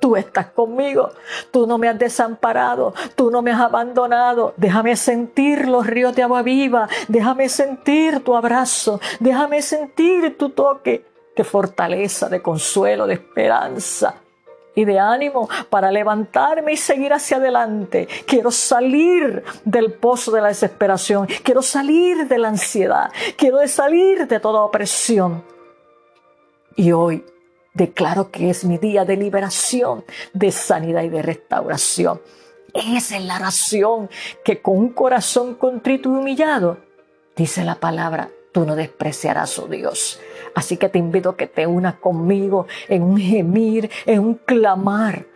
tú 0.00 0.16
estás 0.16 0.46
conmigo, 0.46 1.10
tú 1.50 1.66
no 1.66 1.76
me 1.76 1.90
has 1.90 1.98
desamparado, 1.98 2.94
tú 3.14 3.30
no 3.30 3.42
me 3.42 3.50
has 3.50 3.60
abandonado. 3.60 4.54
Déjame 4.56 4.96
sentir 4.96 5.68
los 5.68 5.86
ríos 5.86 6.16
de 6.16 6.22
agua 6.22 6.40
viva, 6.40 6.88
déjame 7.06 7.50
sentir 7.50 8.24
tu 8.24 8.34
abrazo, 8.34 8.98
déjame 9.20 9.60
sentir 9.60 10.38
tu 10.38 10.48
toque 10.48 11.04
de 11.36 11.44
fortaleza, 11.44 12.30
de 12.30 12.40
consuelo, 12.40 13.06
de 13.06 13.12
esperanza 13.12 14.22
y 14.76 14.84
de 14.84 15.00
ánimo 15.00 15.48
para 15.68 15.90
levantarme 15.90 16.74
y 16.74 16.76
seguir 16.76 17.12
hacia 17.12 17.38
adelante. 17.38 18.06
Quiero 18.26 18.52
salir 18.52 19.42
del 19.64 19.94
pozo 19.94 20.30
de 20.30 20.42
la 20.42 20.48
desesperación. 20.48 21.26
Quiero 21.42 21.62
salir 21.62 22.28
de 22.28 22.38
la 22.38 22.48
ansiedad. 22.48 23.10
Quiero 23.36 23.66
salir 23.66 24.28
de 24.28 24.38
toda 24.38 24.62
opresión. 24.62 25.42
Y 26.76 26.92
hoy 26.92 27.24
declaro 27.72 28.30
que 28.30 28.50
es 28.50 28.64
mi 28.64 28.76
día 28.78 29.04
de 29.04 29.16
liberación, 29.16 30.04
de 30.34 30.52
sanidad 30.52 31.02
y 31.02 31.08
de 31.08 31.22
restauración. 31.22 32.20
Esa 32.74 33.16
es 33.16 33.24
la 33.24 33.36
oración 33.36 34.10
que 34.44 34.60
con 34.60 34.76
un 34.76 34.90
corazón 34.90 35.54
contrito 35.54 36.10
y 36.10 36.12
humillado, 36.12 36.76
dice 37.34 37.64
la 37.64 37.76
palabra, 37.76 38.28
tú 38.52 38.66
no 38.66 38.76
despreciarás, 38.76 39.58
oh 39.58 39.68
Dios. 39.68 40.20
Así 40.56 40.78
que 40.78 40.88
te 40.88 40.98
invito 40.98 41.28
a 41.28 41.36
que 41.36 41.46
te 41.46 41.66
unas 41.66 41.96
conmigo 41.96 42.66
en 42.88 43.02
un 43.02 43.18
gemir, 43.18 43.90
en 44.06 44.20
un 44.20 44.34
clamar, 44.36 45.26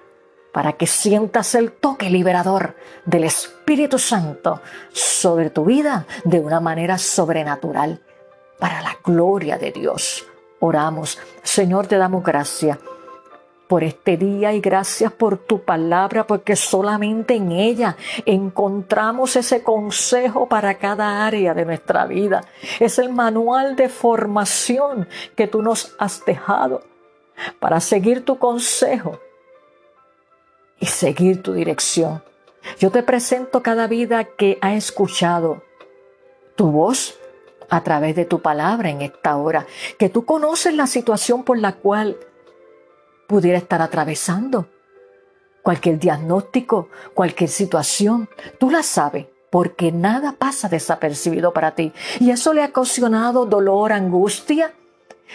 para 0.50 0.72
que 0.72 0.86
sientas 0.86 1.54
el 1.54 1.72
toque 1.72 2.08
liberador 2.08 2.74
del 3.04 3.24
Espíritu 3.24 3.98
Santo 3.98 4.62
sobre 4.90 5.50
tu 5.50 5.66
vida 5.66 6.06
de 6.24 6.40
una 6.40 6.58
manera 6.58 6.96
sobrenatural, 6.96 8.00
para 8.58 8.80
la 8.80 8.96
gloria 9.04 9.58
de 9.58 9.72
Dios. 9.72 10.26
Oramos, 10.58 11.18
Señor, 11.42 11.86
te 11.86 11.98
damos 11.98 12.24
gracias 12.24 12.78
por 13.70 13.84
este 13.84 14.16
día 14.16 14.52
y 14.52 14.60
gracias 14.60 15.12
por 15.12 15.38
tu 15.38 15.62
palabra, 15.62 16.26
porque 16.26 16.56
solamente 16.56 17.36
en 17.36 17.52
ella 17.52 17.96
encontramos 18.26 19.36
ese 19.36 19.62
consejo 19.62 20.48
para 20.48 20.74
cada 20.74 21.24
área 21.24 21.54
de 21.54 21.64
nuestra 21.64 22.04
vida. 22.06 22.40
Es 22.80 22.98
el 22.98 23.10
manual 23.10 23.76
de 23.76 23.88
formación 23.88 25.08
que 25.36 25.46
tú 25.46 25.62
nos 25.62 25.94
has 26.00 26.24
dejado 26.24 26.82
para 27.60 27.78
seguir 27.78 28.24
tu 28.24 28.40
consejo 28.40 29.20
y 30.80 30.86
seguir 30.86 31.40
tu 31.40 31.52
dirección. 31.52 32.24
Yo 32.80 32.90
te 32.90 33.04
presento 33.04 33.62
cada 33.62 33.86
vida 33.86 34.24
que 34.24 34.58
ha 34.62 34.74
escuchado 34.74 35.62
tu 36.56 36.72
voz 36.72 37.20
a 37.68 37.84
través 37.84 38.16
de 38.16 38.24
tu 38.24 38.40
palabra 38.40 38.90
en 38.90 39.00
esta 39.00 39.36
hora, 39.36 39.64
que 39.96 40.08
tú 40.08 40.24
conoces 40.24 40.74
la 40.74 40.88
situación 40.88 41.44
por 41.44 41.56
la 41.56 41.76
cual 41.76 42.16
pudiera 43.30 43.58
estar 43.58 43.80
atravesando. 43.80 44.66
Cualquier 45.62 46.00
diagnóstico, 46.00 46.88
cualquier 47.14 47.48
situación, 47.48 48.28
tú 48.58 48.70
la 48.70 48.82
sabes 48.82 49.26
porque 49.50 49.92
nada 49.92 50.34
pasa 50.36 50.68
desapercibido 50.68 51.52
para 51.52 51.76
ti. 51.76 51.92
Y 52.18 52.30
eso 52.30 52.52
le 52.52 52.64
ha 52.64 52.66
ocasionado 52.66 53.46
dolor, 53.46 53.92
angustia. 53.92 54.74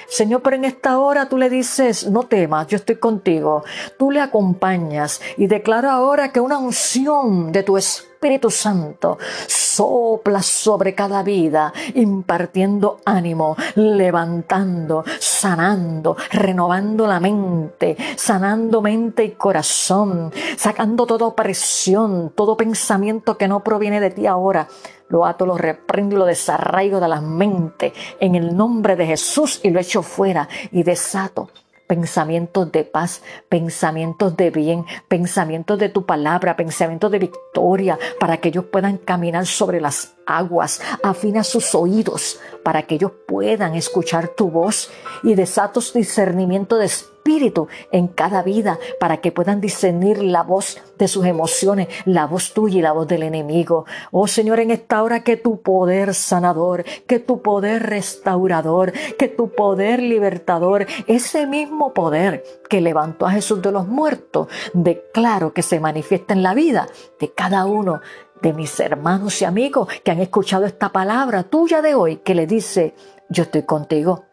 Señor, 0.09 0.41
pero 0.41 0.57
en 0.57 0.65
esta 0.65 0.99
hora 0.99 1.29
tú 1.29 1.37
le 1.37 1.49
dices, 1.49 2.09
no 2.09 2.23
temas, 2.23 2.67
yo 2.67 2.75
estoy 2.75 2.97
contigo. 2.97 3.63
Tú 3.97 4.11
le 4.11 4.19
acompañas 4.19 5.21
y 5.37 5.47
declaro 5.47 5.89
ahora 5.89 6.33
que 6.33 6.41
una 6.41 6.57
unción 6.57 7.53
de 7.53 7.63
tu 7.63 7.77
espíritu 7.77 8.14
Espíritu 8.15 8.49
Santo 8.49 9.17
sopla 9.45 10.41
sobre 10.41 10.95
cada 10.95 11.21
vida, 11.21 11.73
impartiendo 11.95 13.01
ánimo, 13.03 13.57
levantando, 13.75 15.03
sanando, 15.19 16.15
renovando 16.31 17.05
la 17.07 17.19
mente, 17.19 17.97
sanando 18.15 18.81
mente 18.81 19.25
y 19.25 19.31
corazón, 19.31 20.31
sacando 20.55 21.05
toda 21.05 21.27
opresión, 21.27 22.31
todo 22.33 22.55
pensamiento 22.55 23.37
que 23.37 23.49
no 23.49 23.63
proviene 23.63 23.99
de 23.99 24.11
ti 24.11 24.25
ahora. 24.25 24.67
Lo 25.09 25.25
ato, 25.25 25.45
lo 25.45 25.57
reprendo 25.57 26.15
y 26.15 26.19
lo 26.19 26.25
desarraigo 26.25 27.01
de 27.01 27.09
la 27.09 27.21
mente 27.21 27.93
en 28.19 28.35
el 28.35 28.55
nombre 28.55 28.95
de 28.95 29.05
Jesús 29.05 29.59
y 29.61 29.69
lo 29.69 29.79
echo 29.79 30.01
fuera 30.01 30.47
y 30.71 30.83
desato 30.83 31.49
pensamientos 31.87 32.71
de 32.71 32.83
paz, 32.83 33.21
pensamientos 33.49 34.35
de 34.37 34.49
bien, 34.51 34.85
pensamientos 35.07 35.77
de 35.79 35.89
tu 35.89 36.05
palabra, 36.05 36.55
pensamientos 36.55 37.11
de 37.11 37.19
victoria, 37.19 37.99
para 38.19 38.37
que 38.37 38.49
ellos 38.49 38.65
puedan 38.65 38.97
caminar 38.97 39.45
sobre 39.45 39.79
las 39.79 40.14
aguas. 40.25 40.81
Afina 41.03 41.43
sus 41.43 41.75
oídos 41.75 42.39
para 42.63 42.83
que 42.83 42.95
ellos 42.95 43.11
puedan 43.27 43.75
escuchar 43.75 44.29
tu 44.29 44.49
voz 44.49 44.89
y 45.23 45.35
desatos 45.35 45.93
discernimiento 45.93 46.77
de 46.77 46.85
espíritu 46.85 47.67
en 47.91 48.07
cada 48.07 48.43
vida 48.43 48.77
para 48.99 49.17
que 49.17 49.31
puedan 49.31 49.59
discernir 49.59 50.21
la 50.21 50.43
voz 50.43 50.77
de 50.99 51.07
sus 51.07 51.25
emociones, 51.25 51.87
la 52.05 52.27
voz 52.27 52.53
tuya 52.53 52.77
y 52.77 52.81
la 52.83 52.91
voz 52.91 53.07
del 53.07 53.23
enemigo. 53.23 53.85
Oh 54.11 54.27
Señor, 54.27 54.59
en 54.59 54.69
esta 54.69 55.01
hora 55.01 55.23
que 55.23 55.35
tu 55.35 55.61
poder 55.61 56.13
sanador, 56.13 56.83
que 57.07 57.19
tu 57.19 57.41
poder 57.41 57.83
restaurador, 57.83 58.93
que 59.17 59.27
tu 59.27 59.49
poder 59.49 60.01
libertador, 60.01 60.85
ese 61.07 61.47
mismo 61.47 61.93
poder 61.93 62.43
que 62.69 62.79
levantó 62.79 63.25
a 63.25 63.31
Jesús 63.31 63.59
de 63.61 63.71
los 63.71 63.87
muertos, 63.87 64.47
declaro 64.73 65.51
que 65.51 65.63
se 65.63 65.79
manifiesta 65.79 66.33
en 66.33 66.43
la 66.43 66.53
vida 66.53 66.87
de 67.19 67.31
cada 67.31 67.65
uno 67.65 68.01
de 68.41 68.53
mis 68.53 68.79
hermanos 68.79 69.41
y 69.41 69.45
amigos 69.45 69.87
que 70.03 70.11
han 70.11 70.19
escuchado 70.19 70.65
esta 70.65 70.89
palabra 70.89 71.43
tuya 71.43 71.81
de 71.81 71.95
hoy 71.95 72.17
que 72.17 72.35
le 72.35 72.47
dice, 72.47 72.95
yo 73.29 73.43
estoy 73.43 73.63
contigo. 73.63 74.25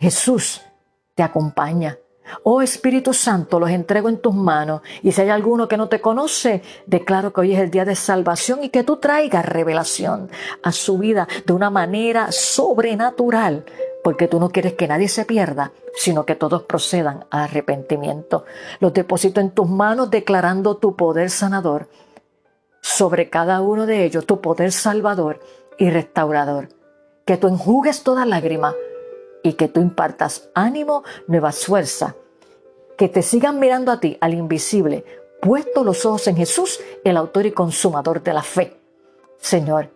Jesús 0.00 0.62
te 1.14 1.22
acompaña. 1.22 1.98
Oh 2.42 2.60
Espíritu 2.62 3.14
Santo, 3.14 3.58
los 3.58 3.70
entrego 3.70 4.08
en 4.08 4.18
tus 4.18 4.34
manos. 4.34 4.82
Y 5.02 5.12
si 5.12 5.22
hay 5.22 5.30
alguno 5.30 5.66
que 5.66 5.76
no 5.76 5.88
te 5.88 6.00
conoce, 6.00 6.62
declaro 6.86 7.32
que 7.32 7.40
hoy 7.40 7.54
es 7.54 7.60
el 7.60 7.70
día 7.70 7.84
de 7.84 7.94
salvación 7.94 8.62
y 8.62 8.68
que 8.68 8.84
tú 8.84 8.96
traigas 8.96 9.44
revelación 9.44 10.30
a 10.62 10.72
su 10.72 10.98
vida 10.98 11.26
de 11.46 11.52
una 11.52 11.70
manera 11.70 12.30
sobrenatural, 12.30 13.64
porque 14.04 14.28
tú 14.28 14.38
no 14.40 14.50
quieres 14.50 14.74
que 14.74 14.88
nadie 14.88 15.08
se 15.08 15.24
pierda, 15.24 15.72
sino 15.94 16.24
que 16.24 16.34
todos 16.34 16.62
procedan 16.62 17.24
a 17.30 17.44
arrepentimiento. 17.44 18.44
Los 18.80 18.92
deposito 18.92 19.40
en 19.40 19.50
tus 19.50 19.68
manos 19.68 20.10
declarando 20.10 20.76
tu 20.76 20.96
poder 20.96 21.30
sanador 21.30 21.88
sobre 22.98 23.30
cada 23.30 23.60
uno 23.60 23.86
de 23.86 24.04
ellos, 24.04 24.26
tu 24.26 24.40
poder 24.40 24.72
salvador 24.72 25.38
y 25.78 25.88
restaurador. 25.88 26.68
Que 27.24 27.36
tú 27.36 27.46
enjugues 27.46 28.02
toda 28.02 28.26
lágrima 28.26 28.74
y 29.44 29.52
que 29.52 29.68
tú 29.68 29.80
impartas 29.80 30.50
ánimo, 30.52 31.04
nueva 31.28 31.52
fuerza. 31.52 32.16
Que 32.96 33.08
te 33.08 33.22
sigan 33.22 33.60
mirando 33.60 33.92
a 33.92 34.00
ti, 34.00 34.18
al 34.20 34.34
invisible, 34.34 35.04
puesto 35.40 35.84
los 35.84 36.04
ojos 36.06 36.26
en 36.26 36.36
Jesús, 36.36 36.80
el 37.04 37.16
autor 37.16 37.46
y 37.46 37.52
consumador 37.52 38.20
de 38.20 38.34
la 38.34 38.42
fe. 38.42 38.76
Señor, 39.36 39.90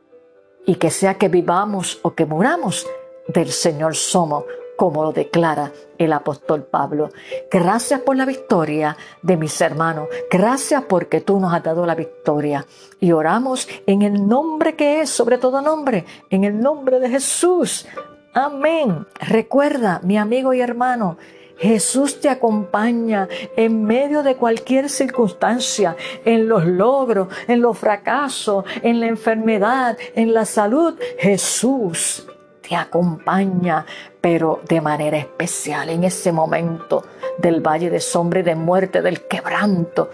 y 0.65 0.77
que 0.77 0.91
sea 0.91 1.19
que 1.19 1.29
vivamos 1.29 1.99
o 2.03 2.15
que 2.15 2.25
muramos, 2.25 2.87
del 3.27 3.51
Señor 3.51 3.97
somos, 3.97 4.45
como 4.83 5.05
lo 5.05 5.13
declara 5.13 5.71
el 5.97 6.13
apóstol 6.13 6.65
Pablo. 6.65 7.11
Gracias 7.49 8.01
por 8.01 8.17
la 8.17 8.25
victoria 8.25 8.97
de 9.23 9.37
mis 9.37 9.61
hermanos. 9.61 10.09
Gracias 10.29 10.83
porque 10.89 11.21
tú 11.21 11.39
nos 11.39 11.55
has 11.55 11.63
dado 11.63 11.87
la 11.87 11.95
victoria. 11.95 12.67
Y 12.99 13.13
oramos 13.13 13.69
en 13.87 14.03
el 14.03 14.27
nombre 14.27 14.75
que 14.75 15.01
es, 15.01 15.09
sobre 15.09 15.39
todo 15.39 15.63
nombre, 15.63 16.05
en 16.31 16.43
el 16.43 16.59
nombre 16.59 16.99
de 16.99 17.09
Jesús. 17.09 17.87
Amén. 18.35 19.07
Recuerda, 19.21 20.01
mi 20.03 20.19
amigo 20.19 20.53
y 20.53 20.61
hermano, 20.61 21.17
Jesús 21.59 22.19
te 22.19 22.29
acompaña 22.29 23.29
en 23.57 23.85
medio 23.85 24.25
de 24.25 24.35
cualquier 24.35 24.89
circunstancia, 24.89 25.95
en 26.25 26.49
los 26.49 26.67
logros, 26.67 27.29
en 27.47 27.61
los 27.61 27.79
fracasos, 27.79 28.65
en 28.83 28.99
la 28.99 29.07
enfermedad, 29.07 29.97
en 30.17 30.35
la 30.35 30.45
salud. 30.45 30.99
Jesús 31.21 32.27
te 32.63 32.75
acompaña, 32.75 33.85
pero 34.23 34.61
de 34.67 34.81
manera 34.81 35.19
especial 35.19 35.91
en 35.91 36.05
ese 36.05 36.33
momento 36.33 37.05
del 37.37 37.61
valle 37.61 37.91
de 37.91 38.01
sombra 38.01 38.41
y 38.41 38.45
de 38.45 38.55
muerte, 38.55 39.03
del 39.03 39.27
quebranto. 39.27 40.11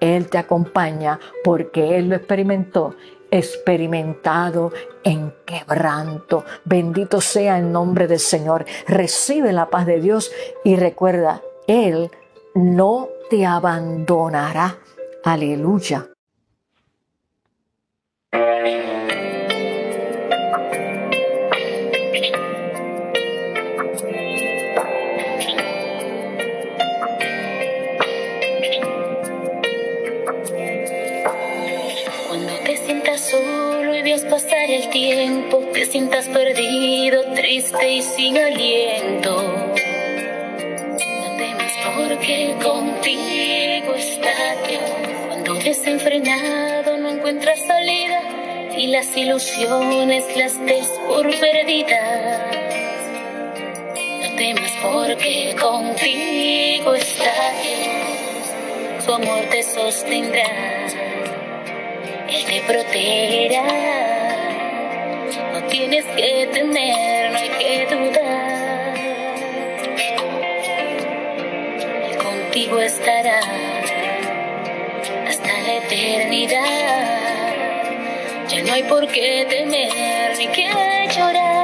Él 0.00 0.28
te 0.28 0.36
acompaña 0.36 1.18
porque 1.42 1.96
Él 1.96 2.10
lo 2.10 2.16
experimentó 2.16 2.94
experimentado 3.32 4.72
en 5.02 5.34
quebranto. 5.46 6.44
Bendito 6.64 7.20
sea 7.20 7.58
el 7.58 7.72
nombre 7.72 8.06
del 8.06 8.20
Señor. 8.20 8.66
Recibe 8.86 9.52
la 9.52 9.70
paz 9.70 9.86
de 9.86 10.00
Dios 10.00 10.30
y 10.64 10.76
recuerda, 10.76 11.40
Él 11.66 12.10
no 12.54 13.08
te 13.30 13.46
abandonará. 13.46 14.76
Aleluya. 15.24 16.11
Sientas 35.92 36.26
perdido, 36.28 37.22
triste 37.34 37.92
y 37.92 38.00
sin 38.00 38.38
aliento. 38.38 39.42
No 41.20 41.36
temas 41.36 41.72
porque 41.94 42.54
contigo 42.62 43.94
está 43.94 44.32
Dios. 44.66 44.80
Cuando 45.28 45.54
desenfrenado 45.56 46.96
no 46.96 47.10
encuentras 47.10 47.60
salida 47.66 48.22
y 48.74 48.86
las 48.86 49.14
ilusiones 49.14 50.24
las 50.34 50.58
des 50.64 50.88
por 51.06 51.28
perdidas. 51.38 52.40
No 54.22 54.36
temas 54.36 54.72
porque 54.82 55.54
contigo 55.60 56.94
está 56.94 57.34
Dios. 57.62 59.04
Su 59.04 59.12
amor 59.12 59.40
te 59.50 59.62
sostendrá, 59.62 60.86
Él 62.30 62.44
te 62.46 62.62
protegerá 62.62 64.11
tienes 65.92 66.16
que 66.16 66.46
tener, 66.46 67.32
no 67.32 67.38
hay 67.38 67.50
que 67.50 67.86
dudar. 67.94 68.94
Contigo 72.22 72.80
estará 72.80 73.40
hasta 75.28 75.60
la 75.66 75.74
eternidad. 75.76 77.12
Ya 78.48 78.62
no 78.62 78.72
hay 78.72 78.82
por 78.84 79.06
qué 79.08 79.46
temer 79.50 80.38
ni 80.38 80.46
que 80.48 80.70
llorar. 81.14 81.61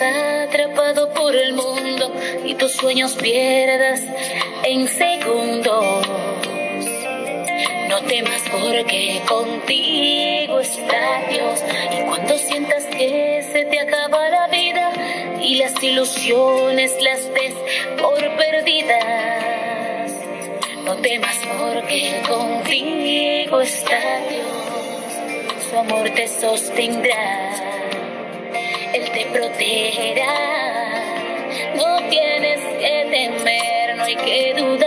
Atrapado 0.00 1.10
por 1.10 1.34
el 1.34 1.52
mundo 1.54 2.12
y 2.44 2.54
tus 2.54 2.72
sueños 2.72 3.14
pierdas 3.14 4.02
en 4.64 4.88
segundos. 4.88 6.06
No 7.88 8.00
temas 8.02 8.42
porque 8.50 9.22
contigo 9.28 10.60
está 10.60 11.22
Dios. 11.30 11.62
Y 11.98 12.02
cuando 12.02 12.36
sientas 12.36 12.84
que 12.86 13.46
se 13.52 13.64
te 13.64 13.80
acaba 13.80 14.28
la 14.28 14.48
vida 14.48 14.92
y 15.40 15.56
las 15.56 15.80
ilusiones 15.82 16.96
las 17.00 17.32
des 17.32 17.54
por 18.00 18.36
perdidas. 18.36 20.12
No 20.84 20.96
temas 20.96 21.38
porque 21.58 22.22
contigo 22.28 23.60
está 23.60 24.20
Dios. 24.28 25.70
Su 25.70 25.78
amor 25.78 26.10
te 26.10 26.28
sostendrá. 26.28 27.65
No 31.76 32.08
tienes 32.10 32.60
que 32.78 33.06
temer, 33.10 33.96
no 33.96 34.04
hay 34.04 34.16
que 34.16 34.54
dudar. 34.54 34.85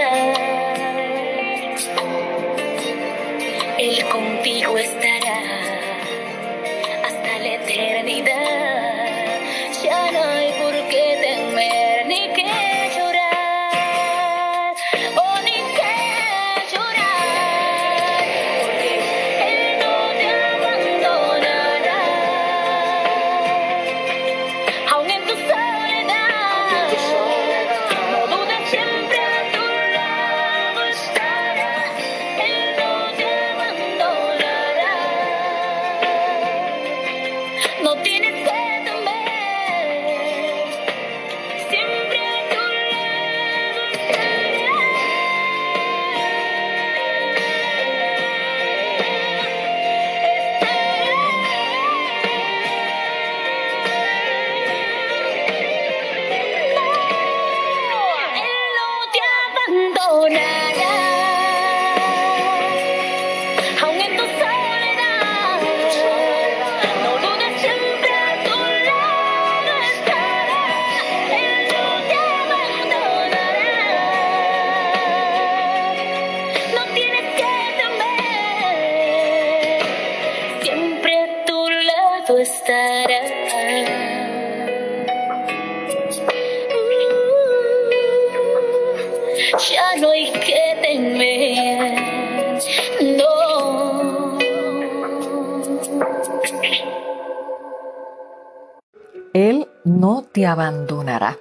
Te 100.32 100.46
abandonará. 100.46 101.38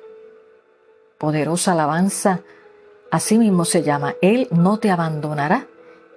Poderosa 1.19 1.73
alabanza, 1.73 2.41
así 3.11 3.39
mismo 3.39 3.65
se 3.65 3.83
llama, 3.83 4.15
Él 4.23 4.49
no 4.51 4.79
te 4.79 4.91
abandonará. 4.91 5.67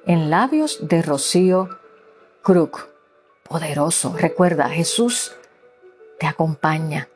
En 0.06 0.30
labios 0.30 0.88
de 0.88 1.02
Rocío 1.02 1.70
Crook. 2.42 2.88
Poderoso. 3.44 4.16
Recuerda, 4.18 4.70
Jesús 4.70 5.36
te 6.20 6.26
acompaña 6.26 7.10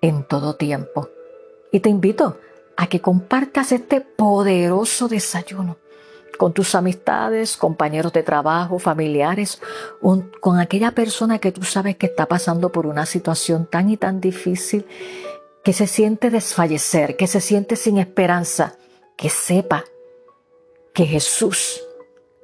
en 0.00 0.24
todo 0.24 0.56
tiempo. 0.56 1.08
Y 1.72 1.80
te 1.80 1.88
invito 1.88 2.38
a 2.76 2.88
que 2.88 3.00
compartas 3.00 3.72
este 3.72 4.00
poderoso 4.00 5.08
desayuno 5.08 5.78
con 6.36 6.52
tus 6.52 6.74
amistades, 6.74 7.56
compañeros 7.56 8.12
de 8.12 8.22
trabajo, 8.22 8.78
familiares, 8.78 9.60
con 10.40 10.58
aquella 10.58 10.92
persona 10.92 11.38
que 11.38 11.52
tú 11.52 11.62
sabes 11.62 11.96
que 11.96 12.06
está 12.06 12.26
pasando 12.26 12.70
por 12.70 12.86
una 12.86 13.06
situación 13.06 13.66
tan 13.66 13.90
y 13.90 13.96
tan 13.96 14.20
difícil, 14.20 14.86
que 15.64 15.72
se 15.72 15.86
siente 15.86 16.30
desfallecer, 16.30 17.16
que 17.16 17.26
se 17.26 17.40
siente 17.40 17.74
sin 17.74 17.98
esperanza, 17.98 18.76
que 19.16 19.28
sepa 19.28 19.84
que 20.94 21.06
Jesús 21.06 21.82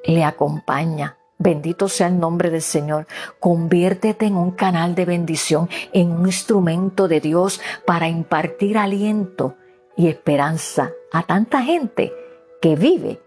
le 0.05 0.25
acompaña. 0.25 1.19
Bendito 1.39 1.89
sea 1.89 2.09
el 2.09 2.19
nombre 2.19 2.51
del 2.51 2.63
Señor. 2.63 3.07
Conviértete 3.41 4.27
en 4.27 4.37
un 4.37 4.53
canal 4.53 4.95
de 4.95 5.05
bendición, 5.05 5.69
en 5.93 6.11
un 6.11 6.27
instrumento 6.27 7.09
de 7.09 7.21
Dios 7.21 7.61
para 7.87 8.09
impartir 8.09 8.79
aliento 8.79 9.57
y 9.97 10.09
esperanza 10.09 10.93
a 11.13 11.23
tanta 11.25 11.63
gente 11.63 12.13
que 12.61 12.77
vive 12.77 13.21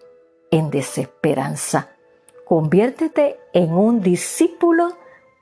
en 0.55 0.71
desesperanza. 0.71 1.89
Conviértete 2.45 3.37
en 3.51 3.73
un 3.73 3.99
discípulo 3.99 4.95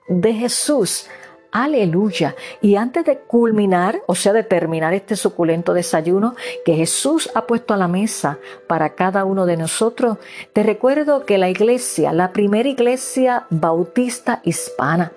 de 0.08 0.34
Jesús. 0.34 1.06
Aleluya. 1.52 2.36
Y 2.62 2.78
antes 2.78 3.06
de 3.06 3.20
culminar, 3.20 4.02
o 4.08 4.16
sea, 4.16 4.34
de 4.34 4.42
terminar 4.42 4.96
este 4.96 5.16
suculento 5.16 5.76
desayuno 5.76 6.36
que 6.66 6.74
Jesús 6.74 7.30
ha 7.36 7.46
puesto 7.46 7.76
a 7.76 7.78
la 7.78 7.88
mesa 7.88 8.40
para 8.66 8.96
cada 8.96 9.24
uno 9.24 9.46
de 9.46 9.56
nosotros, 9.56 10.18
te 10.52 10.64
recuerdo 10.64 11.28
que 11.28 11.38
la 11.38 11.50
iglesia, 11.50 12.12
la 12.12 12.34
primera 12.34 12.68
iglesia 12.68 13.46
bautista 13.52 14.42
hispana, 14.44 15.12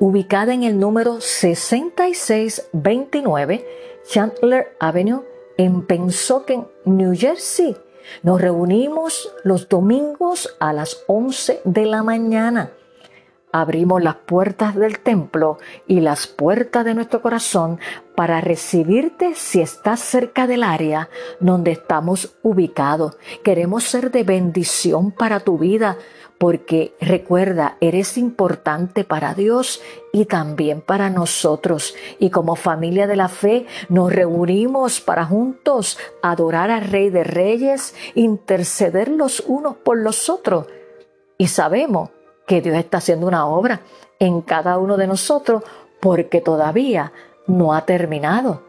ubicada 0.00 0.54
en 0.54 0.64
el 0.64 0.80
número 0.80 1.20
6629 1.20 3.64
Chandler 4.08 4.74
Avenue 4.80 5.22
en 5.56 5.86
Pensoken, 5.86 6.66
New 6.84 7.14
Jersey, 7.14 7.76
nos 8.22 8.40
reunimos 8.40 9.32
los 9.44 9.68
domingos 9.68 10.56
a 10.60 10.72
las 10.72 11.02
11 11.06 11.60
de 11.64 11.86
la 11.86 12.02
mañana. 12.02 12.70
Abrimos 13.52 14.02
las 14.02 14.16
puertas 14.16 14.74
del 14.74 14.98
templo 14.98 15.58
y 15.86 16.00
las 16.00 16.26
puertas 16.26 16.84
de 16.84 16.94
nuestro 16.94 17.22
corazón 17.22 17.80
para 18.14 18.40
recibirte 18.42 19.34
si 19.34 19.62
estás 19.62 20.00
cerca 20.00 20.46
del 20.46 20.62
área 20.62 21.08
donde 21.40 21.70
estamos 21.70 22.36
ubicados. 22.42 23.16
Queremos 23.42 23.84
ser 23.84 24.10
de 24.10 24.24
bendición 24.24 25.10
para 25.10 25.40
tu 25.40 25.56
vida 25.56 25.96
porque 26.38 26.94
recuerda, 27.00 27.78
eres 27.80 28.18
importante 28.18 29.04
para 29.04 29.34
Dios 29.34 29.80
y 30.12 30.26
también 30.26 30.80
para 30.82 31.08
nosotros. 31.08 31.94
Y 32.18 32.30
como 32.30 32.56
familia 32.56 33.06
de 33.06 33.16
la 33.16 33.28
fe 33.28 33.66
nos 33.88 34.12
reunimos 34.12 35.00
para 35.00 35.24
juntos 35.24 35.98
adorar 36.22 36.70
al 36.70 36.84
Rey 36.84 37.10
de 37.10 37.24
Reyes, 37.24 37.94
interceder 38.14 39.08
los 39.08 39.40
unos 39.40 39.76
por 39.76 39.98
los 39.98 40.28
otros. 40.28 40.66
Y 41.38 41.48
sabemos 41.48 42.10
que 42.46 42.60
Dios 42.60 42.76
está 42.76 42.98
haciendo 42.98 43.26
una 43.26 43.46
obra 43.46 43.80
en 44.18 44.40
cada 44.42 44.78
uno 44.78 44.96
de 44.96 45.06
nosotros 45.06 45.62
porque 46.00 46.40
todavía 46.40 47.12
no 47.46 47.74
ha 47.74 47.84
terminado 47.86 48.62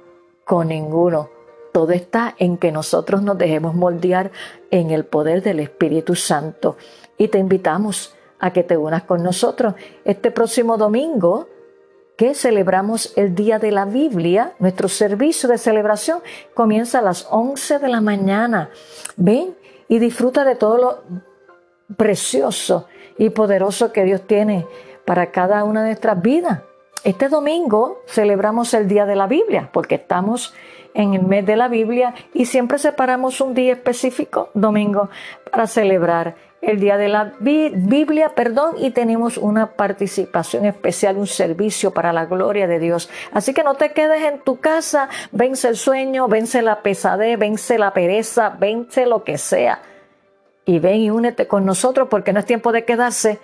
con 0.45 0.69
ninguno. 0.69 1.30
Todo 1.73 1.91
está 1.91 2.34
en 2.39 2.58
que 2.58 2.71
nosotros 2.71 3.21
nos 3.21 3.38
dejemos 3.38 3.75
moldear 3.75 4.32
en 4.71 4.89
el 4.89 5.06
poder 5.06 5.43
del 5.43 5.60
Espíritu 5.60 6.15
Santo. 6.15 6.77
Y 7.17 7.27
te 7.30 7.39
invitamos 7.39 8.15
a 8.39 8.51
que 8.51 8.63
te 8.63 8.77
unas 8.77 9.03
con 9.03 9.23
nosotros 9.23 9.73
este 10.06 10.32
próximo 10.32 10.77
domingo 10.77 11.47
que 12.17 12.34
celebramos 12.34 13.13
el 13.15 13.36
Día 13.36 13.60
de 13.60 13.71
la 13.71 13.86
Biblia, 13.86 14.53
nuestro 14.58 14.88
servicio 14.88 15.47
de 15.47 15.60
celebración 15.60 16.19
comienza 16.56 16.99
a 16.99 17.03
las 17.03 17.27
11 17.30 17.77
de 17.77 17.88
la 17.88 18.01
mañana. 18.01 18.71
Ven 19.15 19.56
y 19.88 19.99
disfruta 19.99 20.43
de 20.43 20.56
todo 20.56 20.77
lo 20.77 21.03
precioso 21.95 22.88
y 23.19 23.30
poderoso 23.30 23.93
que 23.93 24.03
Dios 24.03 24.21
tiene 24.23 24.65
para 25.06 25.32
cada 25.32 25.63
una 25.63 25.82
de 25.82 25.89
nuestras 25.89 26.19
vidas. 26.21 26.62
Este 27.03 27.30
domingo 27.30 28.01
celebramos 28.08 28.73
el 28.73 28.88
Día 28.88 29.06
de 29.06 29.15
la 29.15 29.27
Biblia 29.27 29.69
porque 29.71 29.95
estamos 29.95 30.56
en 30.95 31.13
el 31.13 31.21
mes 31.21 31.45
de 31.45 31.56
la 31.56 31.67
Biblia 31.67 32.15
y 32.34 32.45
siempre 32.45 32.80
separamos 32.80 33.39
un 33.39 33.53
día 33.53 33.73
específico, 33.73 34.49
domingo, 34.56 35.10
para 35.51 35.67
celebrar 35.67 36.36
el 36.61 36.79
día 36.79 36.97
de 36.97 37.07
la 37.07 37.33
Biblia, 37.39 38.29
perdón, 38.29 38.75
y 38.79 38.91
tenemos 38.91 39.37
una 39.37 39.73
participación 39.73 40.65
especial, 40.65 41.17
un 41.17 41.27
servicio 41.27 41.91
para 41.91 42.11
la 42.11 42.25
gloria 42.25 42.67
de 42.67 42.79
Dios. 42.79 43.09
Así 43.31 43.53
que 43.53 43.63
no 43.63 43.75
te 43.75 43.93
quedes 43.93 44.23
en 44.23 44.39
tu 44.39 44.59
casa, 44.59 45.09
vence 45.31 45.67
el 45.67 45.77
sueño, 45.77 46.27
vence 46.27 46.61
la 46.61 46.81
pesadez, 46.81 47.37
vence 47.37 47.77
la 47.77 47.93
pereza, 47.93 48.49
vence 48.49 49.05
lo 49.05 49.23
que 49.23 49.37
sea. 49.37 49.81
Y 50.65 50.79
ven 50.79 50.97
y 50.97 51.09
únete 51.09 51.47
con 51.47 51.65
nosotros 51.65 52.07
porque 52.09 52.33
no 52.33 52.39
es 52.39 52.45
tiempo 52.45 52.71
de 52.71 52.85
quedarse 52.85 53.39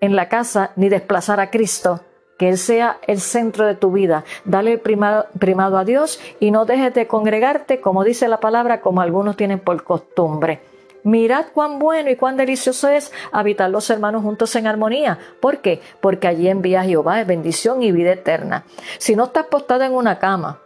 en 0.00 0.16
la 0.16 0.28
casa 0.28 0.72
ni 0.76 0.88
desplazar 0.88 1.40
a 1.40 1.50
Cristo. 1.50 2.00
Que 2.38 2.50
Él 2.50 2.58
sea 2.58 2.98
el 3.06 3.20
centro 3.20 3.64
de 3.64 3.76
tu 3.76 3.92
vida. 3.92 4.24
Dale 4.44 4.72
el 4.72 4.80
primado, 4.80 5.26
primado 5.38 5.78
a 5.78 5.84
Dios 5.84 6.20
y 6.38 6.50
no 6.50 6.66
dejes 6.66 6.92
de 6.92 7.06
congregarte, 7.06 7.80
como 7.80 8.04
dice 8.04 8.28
la 8.28 8.40
palabra, 8.40 8.82
como 8.82 9.00
algunos 9.00 9.38
tienen 9.38 9.58
por 9.58 9.82
costumbre. 9.84 10.60
Mirad 11.06 11.46
cuán 11.54 11.78
bueno 11.78 12.10
y 12.10 12.16
cuán 12.16 12.36
delicioso 12.36 12.88
es 12.88 13.12
habitar 13.30 13.70
los 13.70 13.88
hermanos 13.90 14.24
juntos 14.24 14.56
en 14.56 14.66
armonía. 14.66 15.20
¿Por 15.38 15.58
qué? 15.58 15.80
Porque 16.00 16.26
allí 16.26 16.48
envía 16.48 16.82
Jehová 16.82 17.22
bendición 17.22 17.80
y 17.80 17.92
vida 17.92 18.10
eterna. 18.10 18.64
Si 18.98 19.14
no 19.14 19.26
estás 19.26 19.46
postado 19.46 19.84
en 19.84 19.92
una 19.92 20.18
cama, 20.18 20.58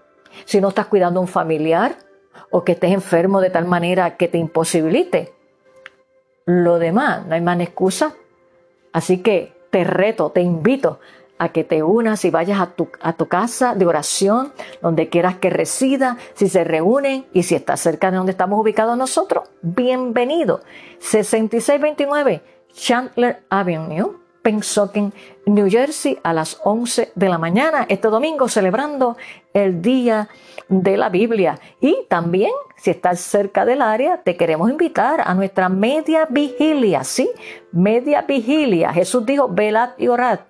si 0.47 0.63
no 0.63 0.71
estás 0.71 0.87
cuidando 0.87 1.21
a 1.21 1.25
un 1.25 1.29
familiar 1.29 1.95
o 2.49 2.65
que 2.65 2.73
estés 2.73 2.91
enfermo 2.93 3.43
de 3.43 3.51
tal 3.51 3.67
manera 3.67 4.17
que 4.17 4.29
te 4.29 4.39
imposibilite, 4.39 5.35
lo 6.47 6.79
demás, 6.79 7.27
no 7.27 7.35
hay 7.35 7.43
más 7.43 7.61
excusa. 7.61 8.15
Así 8.95 9.19
que 9.19 9.53
te 9.69 9.85
reto, 9.85 10.31
te 10.31 10.41
invito 10.41 11.01
a 11.41 11.49
que 11.49 11.65
te 11.65 11.83
unas 11.83 12.23
y 12.27 12.31
vayas 12.31 12.61
a 12.61 12.67
tu, 12.67 12.91
a 13.01 13.15
tu 13.15 13.27
casa 13.27 13.75
de 13.75 13.87
oración, 13.87 14.53
donde 14.83 15.09
quieras 15.09 15.37
que 15.37 15.49
resida, 15.49 16.19
si 16.35 16.51
se 16.51 16.65
reúnen 16.65 17.25
y 17.33 17.45
si 17.45 17.55
estás 17.55 17.81
cerca 17.81 18.11
de 18.11 18.19
donde 18.19 18.33
estamos 18.33 18.61
ubicados 18.61 18.97
nosotros, 18.97 19.49
bienvenido. 19.63 20.61
6629 20.99 22.43
Chandler 22.75 23.43
Avenue, 23.49 24.19
Pensoken, 24.43 25.15
New 25.47 25.71
Jersey, 25.71 26.19
a 26.23 26.35
las 26.35 26.61
11 26.63 27.13
de 27.15 27.29
la 27.31 27.39
mañana, 27.39 27.87
este 27.89 28.09
domingo 28.09 28.47
celebrando 28.47 29.17
el 29.55 29.81
Día 29.81 30.29
de 30.69 30.99
la 30.99 31.09
Biblia. 31.09 31.59
Y 31.81 32.05
también, 32.11 32.53
si 32.77 32.91
estás 32.91 33.19
cerca 33.19 33.65
del 33.65 33.81
área, 33.81 34.19
te 34.23 34.37
queremos 34.37 34.71
invitar 34.71 35.23
a 35.25 35.33
nuestra 35.33 35.71
media 35.71 36.27
vigilia, 36.29 37.03
¿sí? 37.03 37.31
Media 37.73 38.21
vigilia. 38.21 38.93
Jesús 38.93 39.25
dijo, 39.25 39.49
velad 39.49 39.93
y 39.97 40.09
orad 40.09 40.41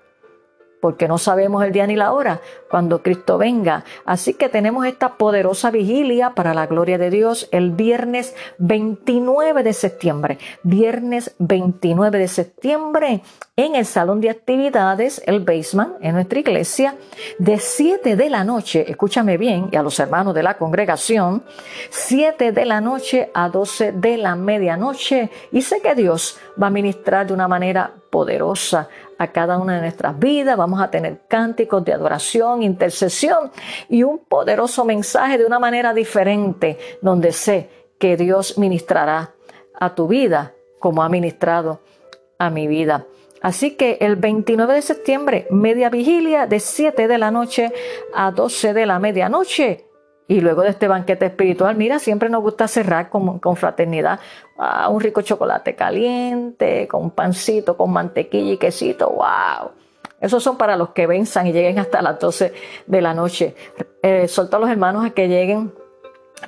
porque 0.80 1.08
no 1.08 1.18
sabemos 1.18 1.64
el 1.64 1.72
día 1.72 1.86
ni 1.86 1.96
la 1.96 2.12
hora 2.12 2.40
cuando 2.70 3.02
Cristo 3.02 3.36
venga. 3.36 3.84
Así 4.04 4.34
que 4.34 4.48
tenemos 4.48 4.86
esta 4.86 5.16
poderosa 5.16 5.70
vigilia 5.70 6.34
para 6.34 6.54
la 6.54 6.66
gloria 6.66 6.98
de 6.98 7.10
Dios 7.10 7.48
el 7.50 7.72
viernes 7.72 8.34
29 8.58 9.62
de 9.62 9.72
septiembre. 9.72 10.38
Viernes 10.62 11.34
29 11.38 12.18
de 12.18 12.28
septiembre 12.28 13.22
en 13.56 13.74
el 13.74 13.84
salón 13.84 14.20
de 14.20 14.30
actividades, 14.30 15.22
el 15.26 15.40
basement, 15.40 15.92
en 16.00 16.14
nuestra 16.14 16.38
iglesia, 16.38 16.94
de 17.38 17.58
7 17.58 18.16
de 18.16 18.30
la 18.30 18.42
noche, 18.42 18.90
escúchame 18.90 19.36
bien, 19.36 19.68
y 19.70 19.76
a 19.76 19.82
los 19.82 19.98
hermanos 20.00 20.34
de 20.34 20.42
la 20.42 20.56
congregación, 20.56 21.42
7 21.90 22.52
de 22.52 22.64
la 22.64 22.80
noche 22.80 23.30
a 23.34 23.50
12 23.50 23.92
de 23.92 24.16
la 24.16 24.34
medianoche. 24.34 25.30
Y 25.52 25.60
sé 25.62 25.80
que 25.82 25.94
Dios 25.94 26.38
va 26.60 26.68
a 26.68 26.70
ministrar 26.70 27.26
de 27.26 27.34
una 27.34 27.48
manera 27.48 27.92
poderosa 28.10 28.88
a 29.18 29.28
cada 29.28 29.58
una 29.58 29.74
de 29.74 29.82
nuestras 29.82 30.18
vidas. 30.18 30.56
Vamos 30.56 30.80
a 30.80 30.90
tener 30.90 31.20
cánticos 31.28 31.84
de 31.84 31.92
adoración, 31.92 32.59
intercesión 32.62 33.50
y 33.88 34.02
un 34.02 34.18
poderoso 34.18 34.84
mensaje 34.84 35.38
de 35.38 35.46
una 35.46 35.58
manera 35.58 35.94
diferente, 35.94 36.78
donde 37.02 37.32
sé 37.32 37.68
que 37.98 38.16
Dios 38.16 38.58
ministrará 38.58 39.34
a 39.78 39.94
tu 39.94 40.08
vida 40.08 40.54
como 40.78 41.02
ha 41.02 41.08
ministrado 41.08 41.80
a 42.38 42.50
mi 42.50 42.66
vida. 42.66 43.06
Así 43.42 43.76
que 43.76 43.98
el 44.00 44.16
29 44.16 44.74
de 44.74 44.82
septiembre, 44.82 45.46
media 45.50 45.88
vigilia 45.88 46.46
de 46.46 46.60
7 46.60 47.08
de 47.08 47.18
la 47.18 47.30
noche 47.30 47.72
a 48.14 48.30
12 48.30 48.74
de 48.74 48.86
la 48.86 48.98
medianoche. 48.98 49.86
Y 50.28 50.40
luego 50.40 50.62
de 50.62 50.70
este 50.70 50.86
banquete 50.86 51.26
espiritual, 51.26 51.74
mira, 51.74 51.98
siempre 51.98 52.28
nos 52.28 52.42
gusta 52.42 52.68
cerrar 52.68 53.08
con, 53.10 53.56
fraternidad. 53.56 54.20
Ah, 54.58 54.88
un 54.88 55.00
rico 55.00 55.22
chocolate 55.22 55.74
caliente, 55.74 56.86
con 56.86 57.10
pancito, 57.10 57.76
con 57.76 57.92
mantequilla 57.92 58.52
y 58.52 58.56
quesito. 58.56 59.10
¡Wow! 59.10 59.79
Esos 60.20 60.42
son 60.42 60.56
para 60.56 60.76
los 60.76 60.90
que 60.90 61.06
venzan 61.06 61.46
y 61.46 61.52
lleguen 61.52 61.78
hasta 61.78 62.02
las 62.02 62.18
12 62.18 62.52
de 62.86 63.00
la 63.00 63.14
noche. 63.14 63.54
Eh, 64.02 64.26
a 64.28 64.58
los 64.58 64.70
hermanos 64.70 65.04
a 65.04 65.10
que 65.10 65.28
lleguen 65.28 65.72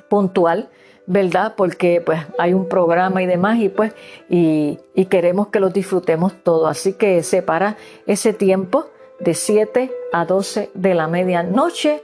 puntual, 0.09 0.69
¿verdad? 1.05 1.53
Porque 1.57 2.01
pues 2.01 2.19
hay 2.37 2.53
un 2.53 2.67
programa 2.67 3.21
y 3.23 3.25
demás 3.25 3.59
y 3.59 3.69
pues 3.69 3.93
y, 4.29 4.79
y 4.93 5.05
queremos 5.05 5.47
que 5.47 5.59
los 5.59 5.73
disfrutemos 5.73 6.33
todos. 6.43 6.69
Así 6.69 6.93
que 6.93 7.23
separa 7.23 7.77
ese 8.05 8.33
tiempo 8.33 8.87
de 9.19 9.33
7 9.33 9.91
a 10.11 10.25
12 10.25 10.71
de 10.73 10.93
la 10.93 11.07
medianoche 11.07 12.03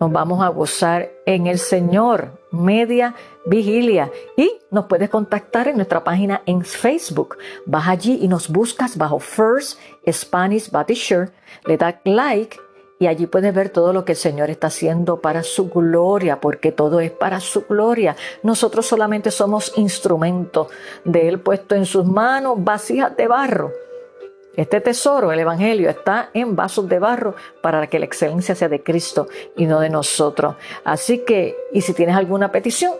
nos 0.00 0.12
vamos 0.12 0.42
a 0.42 0.48
gozar 0.48 1.10
en 1.26 1.46
el 1.46 1.58
Señor, 1.58 2.38
media 2.50 3.14
vigilia. 3.46 4.10
Y 4.36 4.58
nos 4.70 4.86
puedes 4.86 5.10
contactar 5.10 5.68
en 5.68 5.76
nuestra 5.76 6.04
página 6.04 6.42
en 6.46 6.64
Facebook. 6.64 7.36
Vas 7.66 7.88
allí 7.88 8.18
y 8.22 8.28
nos 8.28 8.48
buscas 8.48 8.96
bajo 8.96 9.18
First 9.18 9.78
Spanish 10.10 10.70
Baptist 10.70 11.02
Church, 11.02 11.30
le 11.66 11.76
das 11.76 11.96
like 12.04 12.56
y 13.00 13.06
allí 13.06 13.26
puedes 13.26 13.54
ver 13.54 13.70
todo 13.70 13.92
lo 13.92 14.04
que 14.04 14.12
el 14.12 14.18
Señor 14.18 14.50
está 14.50 14.66
haciendo 14.66 15.20
para 15.20 15.44
su 15.44 15.68
gloria, 15.68 16.40
porque 16.40 16.72
todo 16.72 16.98
es 16.98 17.12
para 17.12 17.38
su 17.38 17.64
gloria. 17.66 18.16
Nosotros 18.42 18.86
solamente 18.86 19.30
somos 19.30 19.72
instrumentos 19.76 20.68
de 21.04 21.28
Él 21.28 21.38
puesto 21.38 21.76
en 21.76 21.86
sus 21.86 22.04
manos, 22.04 22.54
vasijas 22.58 23.16
de 23.16 23.28
barro 23.28 23.72
este 24.58 24.80
tesoro, 24.80 25.30
el 25.30 25.38
Evangelio, 25.38 25.88
está 25.88 26.30
en 26.34 26.56
vasos 26.56 26.88
de 26.88 26.98
barro 26.98 27.36
para 27.62 27.86
que 27.86 28.00
la 28.00 28.06
excelencia 28.06 28.56
sea 28.56 28.68
de 28.68 28.82
Cristo 28.82 29.28
y 29.56 29.66
no 29.66 29.78
de 29.78 29.88
nosotros. 29.88 30.56
Así 30.82 31.18
que, 31.18 31.56
y 31.72 31.82
si 31.82 31.94
tienes 31.94 32.16
alguna 32.16 32.50
petición, 32.50 32.94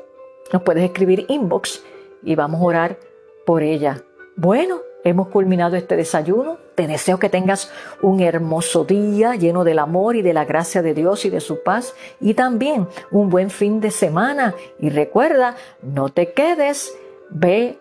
nos 0.52 0.62
puedes 0.62 0.84
escribir 0.84 1.26
inbox 1.28 1.82
y 2.22 2.36
vamos 2.36 2.60
a 2.60 2.64
orar 2.64 2.98
por 3.44 3.64
ella. 3.64 4.04
Bueno, 4.36 4.82
hemos 5.02 5.30
culminado 5.30 5.74
este 5.74 5.96
desayuno. 5.96 6.58
Te 6.76 6.86
deseo 6.86 7.18
que 7.18 7.28
tengas 7.28 7.72
un 8.02 8.20
hermoso 8.20 8.84
día 8.84 9.34
lleno 9.34 9.64
del 9.64 9.80
amor 9.80 10.14
y 10.14 10.22
de 10.22 10.34
la 10.34 10.44
gracia 10.44 10.80
de 10.80 10.94
Dios 10.94 11.24
y 11.24 11.30
de 11.30 11.40
su 11.40 11.64
paz 11.64 11.92
y 12.20 12.34
también 12.34 12.86
un 13.10 13.30
buen 13.30 13.50
fin 13.50 13.80
de 13.80 13.90
semana. 13.90 14.54
Y 14.78 14.90
recuerda, 14.90 15.56
no 15.82 16.08
te 16.08 16.32
quedes, 16.34 16.96
ve 17.30 17.80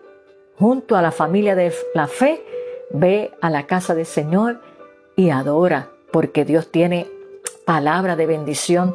junto 0.58 0.96
a 0.96 1.02
la 1.02 1.12
familia 1.12 1.54
de 1.54 1.72
la 1.94 2.08
fe 2.08 2.42
Ve 2.90 3.32
a 3.40 3.50
la 3.50 3.66
casa 3.66 3.94
del 3.94 4.06
Señor 4.06 4.60
y 5.16 5.30
adora, 5.30 5.88
porque 6.10 6.44
Dios 6.44 6.70
tiene 6.70 7.08
palabra 7.64 8.16
de 8.16 8.26
bendición 8.26 8.94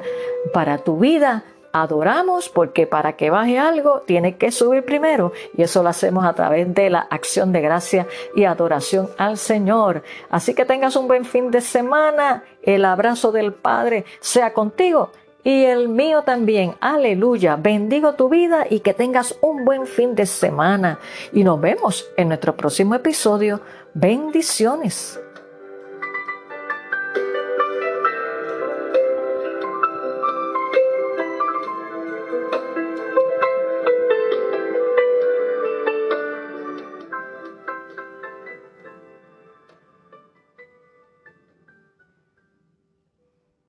para 0.52 0.80
tu 0.80 0.98
vida. 0.98 1.44
Adoramos 1.74 2.50
porque 2.50 2.86
para 2.86 3.16
que 3.16 3.32
baje 3.32 3.58
algo 3.58 4.02
tiene 4.06 4.38
que 4.38 4.52
subir 4.52 4.86
primero 4.86 5.32
y 5.58 5.64
eso 5.64 5.82
lo 5.82 5.90
hacemos 5.90 6.24
a 6.24 6.34
través 6.34 6.72
de 6.74 6.92
la 6.92 7.00
acción 7.00 7.52
de 7.52 7.62
gracia 7.62 8.08
y 8.36 8.44
adoración 8.46 9.10
al 9.18 9.38
Señor. 9.38 10.04
Así 10.30 10.54
que 10.54 10.66
tengas 10.66 10.96
un 10.96 11.08
buen 11.08 11.26
fin 11.26 11.50
de 11.50 11.62
semana. 11.62 12.44
El 12.62 12.86
abrazo 12.86 13.32
del 13.32 13.54
Padre 13.54 14.06
sea 14.20 14.54
contigo 14.54 15.12
y 15.44 15.66
el 15.66 15.90
mío 15.90 16.22
también. 16.22 16.76
Aleluya. 16.80 17.58
Bendigo 17.58 18.14
tu 18.14 18.30
vida 18.30 18.66
y 18.70 18.80
que 18.80 18.94
tengas 18.94 19.36
un 19.42 19.66
buen 19.66 19.86
fin 19.86 20.16
de 20.16 20.26
semana. 20.26 21.00
Y 21.34 21.44
nos 21.44 21.60
vemos 21.60 22.08
en 22.18 22.30
nuestro 22.30 22.56
próximo 22.56 22.96
episodio 22.96 23.62
Bendiciones. 23.96 25.20